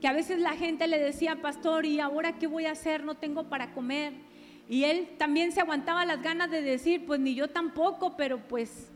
que 0.02 0.08
a 0.08 0.14
veces 0.14 0.40
la 0.40 0.52
gente 0.52 0.88
le 0.88 1.00
decía, 1.00 1.42
pastor, 1.42 1.86
¿y 1.86 2.00
ahora 2.00 2.38
qué 2.38 2.48
voy 2.48 2.66
a 2.66 2.72
hacer? 2.72 3.04
No 3.04 3.16
tengo 3.16 3.50
para 3.50 3.74
comer. 3.74 4.14
Y 4.68 4.84
él 4.84 5.10
también 5.18 5.52
se 5.52 5.62
aguantaba 5.62 6.06
las 6.06 6.22
ganas 6.22 6.52
de 6.52 6.62
decir, 6.62 7.06
pues 7.06 7.20
ni 7.20 7.34
yo 7.34 7.48
tampoco, 7.48 8.16
pero 8.16 8.40
pues 8.48 8.92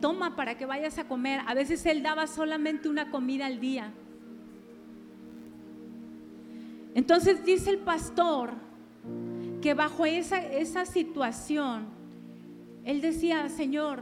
toma 0.00 0.36
para 0.36 0.56
que 0.56 0.66
vayas 0.66 0.98
a 0.98 1.08
comer. 1.08 1.40
A 1.46 1.54
veces 1.54 1.84
él 1.86 2.02
daba 2.02 2.26
solamente 2.26 2.88
una 2.88 3.10
comida 3.10 3.46
al 3.46 3.58
día. 3.58 3.92
Entonces 6.96 7.44
dice 7.44 7.68
el 7.68 7.76
pastor 7.76 8.54
que 9.60 9.74
bajo 9.74 10.06
esa, 10.06 10.42
esa 10.42 10.86
situación, 10.86 11.84
él 12.86 13.02
decía, 13.02 13.50
Señor, 13.50 14.00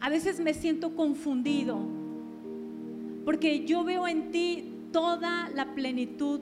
a 0.00 0.10
veces 0.10 0.38
me 0.40 0.52
siento 0.52 0.94
confundido, 0.94 1.78
porque 3.24 3.64
yo 3.64 3.84
veo 3.84 4.06
en 4.06 4.32
ti 4.32 4.70
toda 4.92 5.48
la 5.54 5.74
plenitud 5.74 6.40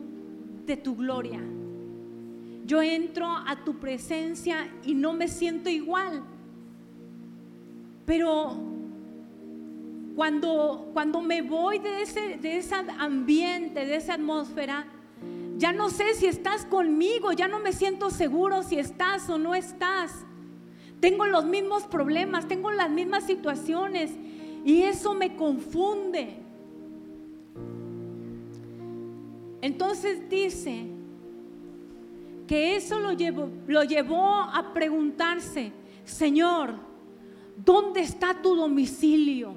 de 0.67 0.77
tu 0.77 0.97
gloria. 0.97 1.41
Yo 2.67 2.83
entro 2.83 3.29
a 3.29 3.65
tu 3.65 3.79
presencia 3.79 4.67
y 4.85 4.95
no 4.95 5.13
me 5.13 5.29
siento 5.29 5.71
igual. 5.71 6.25
Pero 8.05 8.57
cuando, 10.17 10.91
cuando 10.93 11.21
me 11.23 11.41
voy 11.43 11.79
de 11.79 12.03
ese, 12.03 12.37
de 12.39 12.57
ese 12.57 12.75
ambiente, 12.99 13.87
de 13.87 13.95
esa 13.95 14.15
atmósfera, 14.15 14.89
ya 15.57 15.73
no 15.73 15.91
sé 15.91 16.15
si 16.15 16.27
estás 16.27 16.65
conmigo, 16.65 17.33
ya 17.33 17.49
no 17.49 17.61
me 17.61 17.73
siento 17.73 18.11
seguro 18.11 18.63
si 18.63 18.79
estás 18.79 19.29
o 19.29 19.39
no 19.39 19.55
estás. 19.55 20.25
Tengo 21.01 21.27
los 21.27 21.45
mismos 21.45 21.85
problemas, 21.85 22.49
tengo 22.49 22.71
las 22.71 22.91
mismas 22.91 23.25
situaciones 23.25 24.11
y 24.65 24.83
eso 24.83 25.15
me 25.15 25.37
confunde. 25.37 26.39
Entonces 29.61 30.29
dice 30.29 30.87
que 32.47 32.77
eso 32.77 32.99
lo 32.99 33.13
llevó, 33.13 33.49
lo 33.67 33.85
llevó 33.85 34.43
a 34.43 34.73
preguntarse, 34.75 35.73
Señor, 36.05 36.75
¿dónde 37.65 38.01
está 38.01 38.43
tu 38.43 38.57
domicilio? 38.57 39.55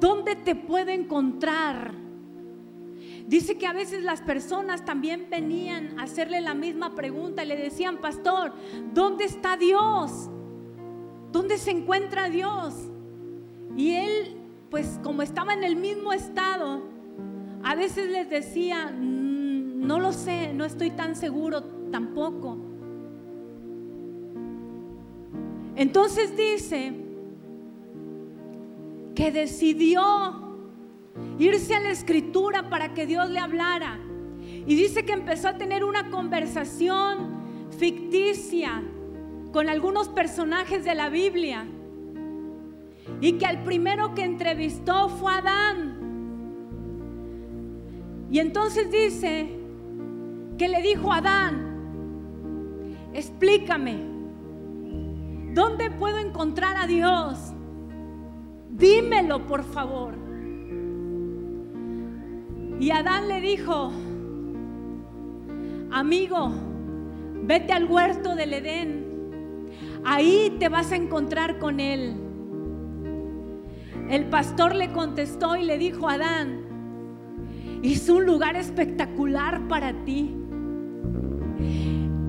¿Dónde 0.00 0.36
te 0.36 0.54
puedo 0.54 0.90
encontrar? 0.90 1.92
Dice 3.30 3.56
que 3.56 3.68
a 3.68 3.72
veces 3.72 4.02
las 4.02 4.22
personas 4.22 4.84
también 4.84 5.28
venían 5.30 5.96
a 6.00 6.02
hacerle 6.02 6.40
la 6.40 6.52
misma 6.52 6.96
pregunta 6.96 7.44
y 7.44 7.46
le 7.46 7.56
decían, 7.56 7.98
pastor, 7.98 8.52
¿dónde 8.92 9.24
está 9.24 9.56
Dios? 9.56 10.28
¿Dónde 11.30 11.56
se 11.56 11.70
encuentra 11.70 12.28
Dios? 12.28 12.74
Y 13.76 13.92
él, 13.92 14.36
pues 14.68 14.98
como 15.04 15.22
estaba 15.22 15.54
en 15.54 15.62
el 15.62 15.76
mismo 15.76 16.12
estado, 16.12 16.82
a 17.62 17.76
veces 17.76 18.10
les 18.10 18.28
decía, 18.28 18.92
mm, 18.92 19.86
no 19.86 20.00
lo 20.00 20.12
sé, 20.12 20.52
no 20.52 20.64
estoy 20.64 20.90
tan 20.90 21.14
seguro 21.14 21.62
tampoco. 21.92 22.58
Entonces 25.76 26.36
dice 26.36 26.94
que 29.14 29.30
decidió 29.30 30.49
irse 31.38 31.74
a 31.74 31.80
la 31.80 31.90
escritura 31.90 32.68
para 32.68 32.94
que 32.94 33.06
Dios 33.06 33.28
le 33.30 33.38
hablara. 33.38 33.98
Y 34.66 34.74
dice 34.74 35.04
que 35.04 35.12
empezó 35.12 35.48
a 35.48 35.56
tener 35.56 35.84
una 35.84 36.10
conversación 36.10 37.40
ficticia 37.78 38.82
con 39.52 39.68
algunos 39.68 40.08
personajes 40.08 40.84
de 40.84 40.94
la 40.94 41.08
Biblia. 41.08 41.66
Y 43.20 43.32
que 43.32 43.46
al 43.46 43.64
primero 43.64 44.14
que 44.14 44.24
entrevistó 44.24 45.08
fue 45.08 45.32
Adán. 45.32 45.96
Y 48.30 48.38
entonces 48.38 48.90
dice 48.90 49.58
que 50.56 50.68
le 50.68 50.82
dijo 50.82 51.12
a 51.12 51.16
Adán, 51.16 51.70
explícame, 53.12 53.98
¿dónde 55.52 55.90
puedo 55.90 56.18
encontrar 56.18 56.76
a 56.76 56.86
Dios? 56.86 57.52
Dímelo, 58.68 59.46
por 59.46 59.64
favor. 59.64 60.19
Y 62.80 62.92
Adán 62.92 63.28
le 63.28 63.42
dijo, 63.42 63.92
amigo, 65.90 66.50
vete 67.42 67.74
al 67.74 67.84
huerto 67.84 68.34
del 68.34 68.54
Edén, 68.54 69.68
ahí 70.02 70.56
te 70.58 70.70
vas 70.70 70.90
a 70.90 70.96
encontrar 70.96 71.58
con 71.58 71.78
él. 71.78 72.14
El 74.08 74.24
pastor 74.30 74.74
le 74.74 74.92
contestó 74.92 75.56
y 75.56 75.64
le 75.64 75.76
dijo 75.76 76.08
Adán, 76.08 76.62
es 77.82 78.08
un 78.08 78.24
lugar 78.24 78.56
espectacular 78.56 79.68
para 79.68 79.92
ti. 80.06 80.34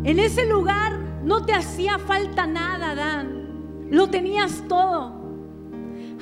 En 0.04 0.20
ese 0.20 0.49
lugar 0.49 0.99
no 1.24 1.45
te 1.45 1.54
hacía 1.54 1.97
falta 1.97 2.45
nada, 2.45 2.91
Adán, 2.91 3.88
lo 3.89 4.10
tenías 4.10 4.66
todo. 4.68 5.16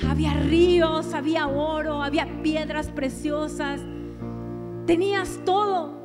Había 0.07 0.33
ríos, 0.33 1.15
había 1.15 1.47
oro, 1.47 2.03
había 2.03 2.43
piedras 2.43 2.89
preciosas. 2.91 3.81
Tenías 4.89 5.39
todo. 5.45 6.01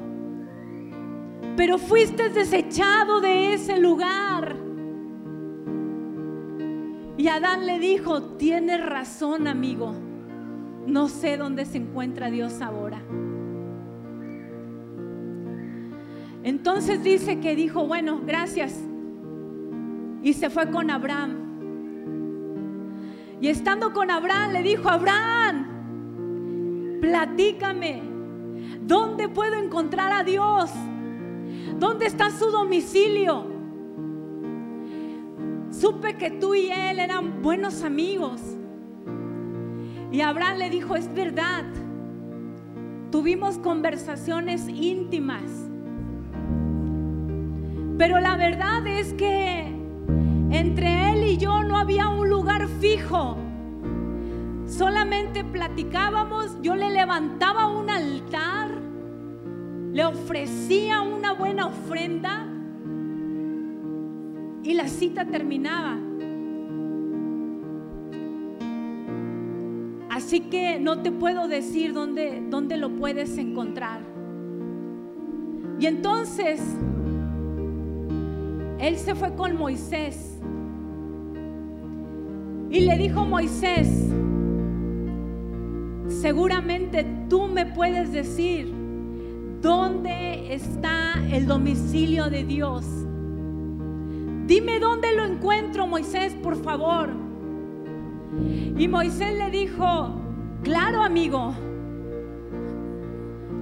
Pero 1.56 1.78
fuiste 1.78 2.28
desechado 2.28 3.22
de 3.22 3.54
ese 3.54 3.78
lugar. 3.78 4.56
Y 7.16 7.28
Adán 7.28 7.64
le 7.64 7.78
dijo, 7.78 8.22
tienes 8.36 8.84
razón 8.84 9.48
amigo, 9.48 9.94
no 10.86 11.08
sé 11.08 11.38
dónde 11.38 11.64
se 11.64 11.78
encuentra 11.78 12.28
Dios 12.28 12.60
ahora. 12.60 13.00
Entonces 16.42 17.02
dice 17.02 17.40
que 17.40 17.56
dijo, 17.56 17.86
bueno, 17.86 18.20
gracias. 18.26 18.78
Y 20.22 20.34
se 20.34 20.50
fue 20.50 20.70
con 20.70 20.90
Abraham. 20.90 21.38
Y 23.40 23.48
estando 23.48 23.94
con 23.94 24.10
Abraham 24.10 24.52
le 24.52 24.62
dijo, 24.62 24.90
Abraham, 24.90 25.68
platícame, 27.00 28.12
¿dónde 28.80 29.28
puedo 29.28 29.56
encontrar 29.56 30.12
a 30.12 30.24
Dios? 30.24 30.70
¿Dónde 31.78 32.06
está 32.06 32.30
su 32.30 32.50
domicilio? 32.50 33.46
Supe 35.70 36.16
que 36.16 36.30
tú 36.30 36.54
y 36.54 36.70
él 36.70 36.98
eran 36.98 37.42
buenos 37.42 37.82
amigos. 37.82 38.40
Y 40.12 40.20
Abraham 40.20 40.58
le 40.58 40.70
dijo, 40.70 40.94
es 40.94 41.12
verdad, 41.12 41.64
tuvimos 43.10 43.58
conversaciones 43.58 44.68
íntimas. 44.68 45.42
Pero 47.98 48.20
la 48.20 48.36
verdad 48.36 48.86
es 48.86 49.12
que 49.14 49.66
entre 50.50 51.10
él 51.10 51.24
y 51.24 51.36
yo 51.36 51.64
no 51.64 51.76
había 51.76 52.08
un 52.08 52.28
lugar 52.28 52.68
fijo. 52.80 53.36
Solamente 54.76 55.44
platicábamos, 55.44 56.60
yo 56.60 56.74
le 56.74 56.90
levantaba 56.90 57.68
un 57.68 57.88
altar, 57.88 58.70
le 59.92 60.04
ofrecía 60.04 61.00
una 61.00 61.32
buena 61.32 61.66
ofrenda 61.66 62.48
y 64.64 64.74
la 64.74 64.88
cita 64.88 65.26
terminaba. 65.26 65.96
Así 70.10 70.40
que 70.40 70.80
no 70.80 71.02
te 71.02 71.12
puedo 71.12 71.46
decir 71.46 71.92
dónde, 71.92 72.42
dónde 72.50 72.76
lo 72.76 72.96
puedes 72.96 73.38
encontrar. 73.38 74.00
Y 75.78 75.86
entonces 75.86 76.60
él 78.80 78.96
se 78.96 79.14
fue 79.14 79.36
con 79.36 79.56
Moisés 79.56 80.40
y 82.70 82.80
le 82.80 82.98
dijo 82.98 83.24
Moisés, 83.24 84.10
seguramente 86.08 87.06
tú 87.28 87.48
me 87.48 87.66
puedes 87.66 88.12
decir 88.12 88.72
dónde 89.60 90.54
está 90.54 91.14
el 91.30 91.46
domicilio 91.46 92.28
de 92.30 92.44
Dios. 92.44 92.84
Dime 94.46 94.78
dónde 94.78 95.12
lo 95.16 95.24
encuentro, 95.24 95.86
Moisés, 95.86 96.34
por 96.42 96.56
favor. 96.62 97.10
Y 98.76 98.88
Moisés 98.88 99.38
le 99.38 99.50
dijo, 99.50 100.20
claro 100.62 101.02
amigo, 101.02 101.54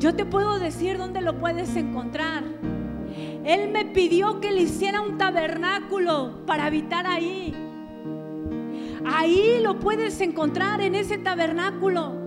yo 0.00 0.14
te 0.14 0.24
puedo 0.24 0.58
decir 0.58 0.98
dónde 0.98 1.20
lo 1.20 1.38
puedes 1.38 1.76
encontrar. 1.76 2.42
Él 3.44 3.70
me 3.70 3.84
pidió 3.84 4.40
que 4.40 4.50
le 4.50 4.62
hiciera 4.62 5.00
un 5.00 5.18
tabernáculo 5.18 6.44
para 6.46 6.66
habitar 6.66 7.06
ahí. 7.06 7.54
Ahí 9.04 9.60
lo 9.62 9.78
puedes 9.78 10.20
encontrar 10.20 10.80
en 10.80 10.94
ese 10.94 11.18
tabernáculo. 11.18 12.21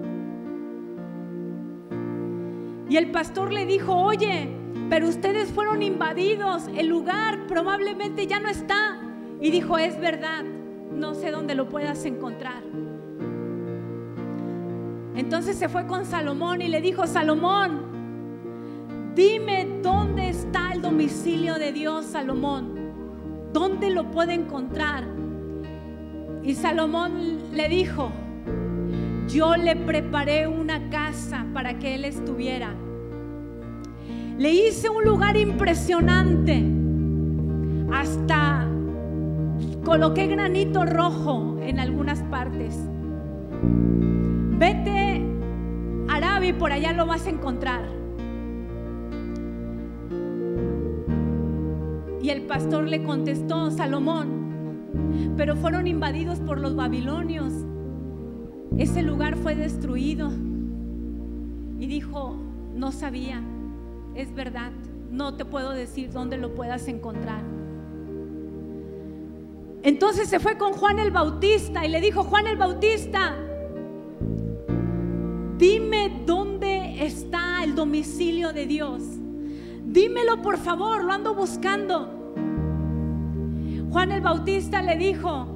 Y 2.90 2.98
el 2.98 3.12
pastor 3.12 3.52
le 3.52 3.66
dijo, 3.66 3.96
oye, 3.96 4.50
pero 4.90 5.08
ustedes 5.08 5.52
fueron 5.52 5.82
invadidos, 5.82 6.68
el 6.76 6.88
lugar 6.88 7.48
probablemente 7.48 8.28
ya 8.28 8.40
no 8.40 8.50
está. 8.50 9.00
Y 9.42 9.52
dijo, 9.52 9.78
es 9.78 10.00
verdad, 10.00 10.44
no 10.44 11.14
sé 11.14 11.32
dónde 11.32 11.56
lo 11.56 11.68
puedas 11.68 12.06
encontrar. 12.06 12.64
Entonces 15.16 15.58
se 15.58 15.70
fue 15.70 15.88
con 15.88 16.06
Salomón 16.06 16.62
y 16.62 16.68
le 16.68 16.82
dijo, 16.82 17.08
Salomón, 17.08 17.96
Dime 19.16 19.80
dónde 19.82 20.28
está 20.28 20.74
el 20.74 20.82
domicilio 20.82 21.56
de 21.56 21.72
Dios, 21.72 22.06
Salomón. 22.06 23.50
¿Dónde 23.54 23.90
lo 23.90 24.12
puede 24.12 24.34
encontrar? 24.34 25.06
Y 26.44 26.54
Salomón 26.54 27.38
le 27.54 27.70
dijo, 27.70 28.12
yo 29.28 29.56
le 29.56 29.76
preparé 29.76 30.48
una 30.48 30.90
casa 30.90 31.46
para 31.54 31.80
que 31.80 31.96
él 31.96 32.06
estuviera. 32.06 32.74
Le 34.38 34.52
hice 34.52 34.90
un 34.90 35.04
lugar 35.04 35.38
impresionante. 35.38 36.64
Hasta 37.94 38.68
coloqué 39.84 40.28
granito 40.28 40.86
rojo 40.86 41.58
en 41.62 41.80
algunas 41.80 42.22
partes. 42.24 42.78
Vete 44.58 45.22
a 46.10 46.16
Arabi, 46.16 46.54
por 46.54 46.72
allá 46.72 46.94
lo 46.94 47.06
vas 47.06 47.26
a 47.28 47.30
encontrar. 47.30 47.84
Y 52.22 52.30
el 52.30 52.42
pastor 52.44 52.86
le 52.88 53.04
contestó, 53.04 53.70
Salomón, 53.70 55.34
pero 55.38 55.56
fueron 55.56 55.88
invadidos 55.88 56.40
por 56.40 56.60
los 56.60 56.76
babilonios. 56.76 57.65
Ese 58.78 59.04
lugar 59.04 59.38
fue 59.38 59.56
destruido. 59.56 60.32
Y 61.80 61.88
dijo, 61.88 62.36
no 62.74 62.92
sabía, 62.92 63.42
es 64.16 64.34
verdad, 64.34 64.72
no 65.12 65.36
te 65.36 65.46
puedo 65.46 65.72
decir 65.72 66.12
dónde 66.12 66.38
lo 66.38 66.54
puedas 66.56 66.88
encontrar. 66.88 67.42
Entonces 69.84 70.28
se 70.30 70.40
fue 70.40 70.58
con 70.58 70.74
Juan 70.74 71.00
el 71.00 71.12
Bautista 71.12 71.86
y 71.86 71.90
le 71.90 72.02
dijo, 72.02 72.24
Juan 72.24 72.48
el 72.48 72.58
Bautista, 72.58 73.36
dime 75.58 76.24
dónde 76.26 77.06
está 77.06 77.64
el 77.64 77.76
domicilio 77.76 78.52
de 78.52 78.66
Dios. 78.66 79.04
Dímelo 79.86 80.42
por 80.42 80.58
favor, 80.58 81.04
lo 81.04 81.14
ando 81.14 81.36
buscando. 81.36 82.10
Juan 83.92 84.12
el 84.12 84.22
Bautista 84.22 84.82
le 84.82 84.98
dijo, 84.98 85.48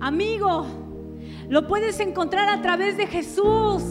amigo, 0.00 0.85
lo 1.48 1.66
puedes 1.66 2.00
encontrar 2.00 2.48
a 2.48 2.62
través 2.62 2.96
de 2.96 3.06
Jesús. 3.06 3.82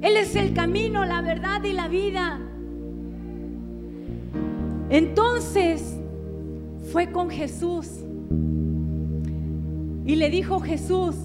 Él 0.00 0.16
es 0.16 0.36
el 0.36 0.54
camino, 0.54 1.04
la 1.04 1.20
verdad 1.20 1.62
y 1.64 1.72
la 1.72 1.88
vida. 1.88 2.40
Entonces 4.88 5.98
fue 6.92 7.10
con 7.10 7.30
Jesús 7.30 7.88
y 10.04 10.14
le 10.14 10.30
dijo 10.30 10.60
Jesús, 10.60 11.16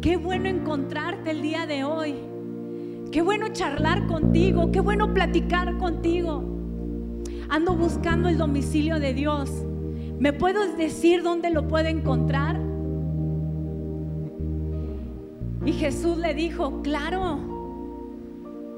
qué 0.00 0.16
bueno 0.16 0.48
encontrarte 0.48 1.30
el 1.30 1.42
día 1.42 1.66
de 1.66 1.84
hoy. 1.84 2.16
Qué 3.12 3.22
bueno 3.22 3.46
charlar 3.52 4.08
contigo, 4.08 4.72
qué 4.72 4.80
bueno 4.80 5.14
platicar 5.14 5.76
contigo. 5.78 6.42
Ando 7.48 7.76
buscando 7.76 8.28
el 8.28 8.36
domicilio 8.36 8.98
de 8.98 9.14
Dios. 9.14 9.52
¿Me 10.18 10.32
puedes 10.32 10.76
decir 10.76 11.22
dónde 11.22 11.50
lo 11.50 11.68
puedo 11.68 11.86
encontrar? 11.86 12.63
Y 15.64 15.72
Jesús 15.72 16.18
le 16.18 16.34
dijo, 16.34 16.82
claro, 16.82 17.38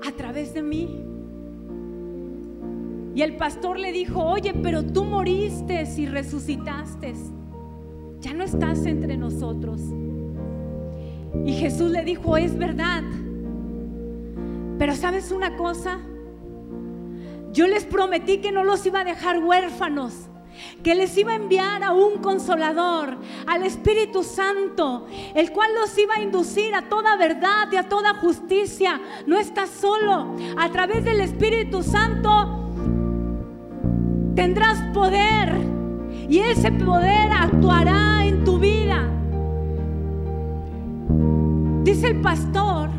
a 0.06 0.12
través 0.12 0.54
de 0.54 0.62
mí. 0.62 1.02
Y 3.14 3.22
el 3.22 3.36
pastor 3.36 3.78
le 3.78 3.92
dijo, 3.92 4.22
oye, 4.22 4.54
pero 4.62 4.84
tú 4.84 5.04
moriste 5.04 5.84
y 5.96 6.06
resucitaste. 6.06 7.14
Ya 8.20 8.34
no 8.34 8.44
estás 8.44 8.84
entre 8.86 9.16
nosotros. 9.16 9.80
Y 11.44 11.52
Jesús 11.54 11.90
le 11.90 12.04
dijo, 12.04 12.36
es 12.36 12.56
verdad. 12.56 13.02
Pero 14.78 14.94
sabes 14.94 15.32
una 15.32 15.56
cosa, 15.56 15.98
yo 17.52 17.66
les 17.66 17.84
prometí 17.84 18.38
que 18.38 18.52
no 18.52 18.62
los 18.62 18.84
iba 18.84 19.00
a 19.00 19.04
dejar 19.04 19.42
huérfanos, 19.42 20.28
que 20.82 20.94
les 20.94 21.16
iba 21.16 21.32
a 21.32 21.36
enviar 21.36 21.82
a 21.82 21.92
un 21.92 22.18
consolador, 22.18 23.16
al 23.46 23.62
Espíritu 23.64 24.22
Santo, 24.22 25.06
el 25.34 25.52
cual 25.52 25.74
los 25.74 25.96
iba 25.98 26.14
a 26.14 26.22
inducir 26.22 26.74
a 26.74 26.88
toda 26.88 27.16
verdad 27.16 27.68
y 27.72 27.76
a 27.76 27.88
toda 27.88 28.14
justicia. 28.14 29.00
No 29.26 29.38
estás 29.38 29.70
solo. 29.70 30.34
A 30.56 30.70
través 30.70 31.04
del 31.04 31.20
Espíritu 31.20 31.82
Santo 31.82 32.70
tendrás 34.34 34.80
poder 34.92 35.52
y 36.28 36.38
ese 36.38 36.72
poder 36.72 37.32
actuará 37.32 38.24
en 38.24 38.44
tu 38.44 38.58
vida. 38.58 39.08
Dice 41.82 42.08
el 42.08 42.20
pastor 42.20 42.90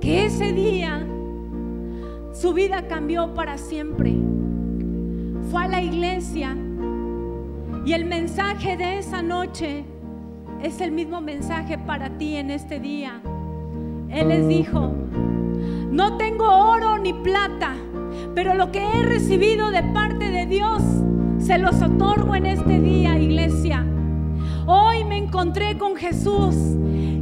que 0.00 0.26
ese 0.26 0.52
día 0.52 1.06
su 2.32 2.52
vida 2.52 2.88
cambió 2.88 3.32
para 3.34 3.56
siempre. 3.58 4.14
A 5.56 5.68
la 5.68 5.80
iglesia 5.80 6.54
Y 7.86 7.92
el 7.94 8.04
mensaje 8.04 8.76
de 8.76 8.98
esa 8.98 9.22
noche 9.22 9.84
es 10.62 10.80
el 10.80 10.92
mismo 10.92 11.20
mensaje 11.20 11.78
para 11.78 12.10
ti 12.18 12.36
en 12.36 12.50
este 12.50 12.80
día. 12.80 13.20
Él 14.10 14.28
les 14.28 14.46
dijo, 14.48 14.92
no 15.90 16.16
tengo 16.18 16.46
oro 16.46 16.98
ni 16.98 17.12
plata, 17.14 17.74
pero 18.34 18.54
lo 18.54 18.72
que 18.72 18.82
he 18.82 19.02
recibido 19.04 19.70
de 19.70 19.82
parte 19.82 20.30
de 20.30 20.46
Dios, 20.46 20.82
se 21.38 21.56
los 21.58 21.80
otorgo 21.80 22.34
en 22.34 22.46
este 22.46 22.80
día, 22.80 23.18
iglesia. 23.18 23.86
Hoy 24.66 25.04
me 25.04 25.16
encontré 25.16 25.78
con 25.78 25.96
Jesús 25.96 26.56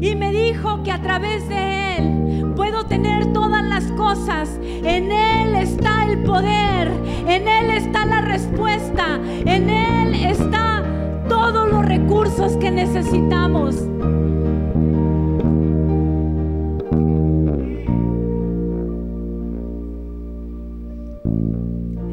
y 0.01 0.17
me 0.17 0.33
dijo 0.33 0.83
que 0.83 0.91
a 0.91 1.01
través 1.01 1.49
de 1.49 1.97
Él 1.97 2.42
puedo 2.55 2.85
tener 2.85 3.33
todas 3.33 3.65
las 3.65 3.85
cosas. 3.93 4.59
En 4.63 5.11
Él 5.11 5.55
está 5.55 6.05
el 6.05 6.23
poder, 6.23 6.89
en 7.27 7.49
Él 7.49 7.71
está 7.71 8.05
la 8.07 8.21
respuesta, 8.21 9.19
en 9.47 9.71
Él 9.71 10.15
está 10.15 10.85
todos 11.29 11.71
los 11.71 11.85
recursos 11.85 12.57
que 12.57 12.71
necesitamos. 12.71 13.77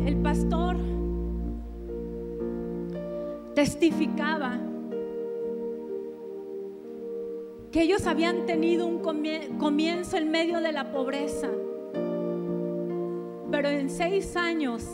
El 0.05 0.17
pastor 0.23 0.77
testificaba 3.55 4.68
que 7.71 7.83
ellos 7.83 8.07
habían 8.07 8.45
tenido 8.45 8.87
un 8.87 8.99
comienzo 8.99 10.17
en 10.17 10.31
medio 10.31 10.59
de 10.59 10.71
la 10.71 10.91
pobreza, 10.91 11.49
pero 13.51 13.69
en 13.69 13.89
seis 13.89 14.35
años 14.35 14.85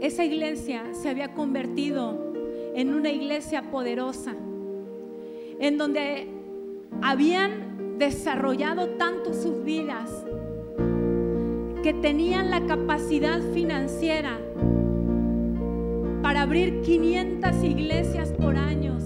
esa 0.00 0.24
iglesia 0.24 0.84
se 0.92 1.08
había 1.08 1.34
convertido 1.34 2.32
en 2.74 2.94
una 2.94 3.10
iglesia 3.10 3.70
poderosa, 3.70 4.36
en 5.58 5.78
donde 5.78 6.28
habían 7.02 7.98
desarrollado 7.98 8.90
tanto 8.90 9.34
sus 9.34 9.64
vidas 9.64 10.24
que 11.82 11.92
tenían 11.92 12.50
la 12.50 12.64
capacidad 12.66 13.40
financiera 13.52 14.38
para 16.22 16.42
abrir 16.42 16.82
500 16.82 17.64
iglesias 17.64 18.32
por 18.32 18.56
años 18.56 18.97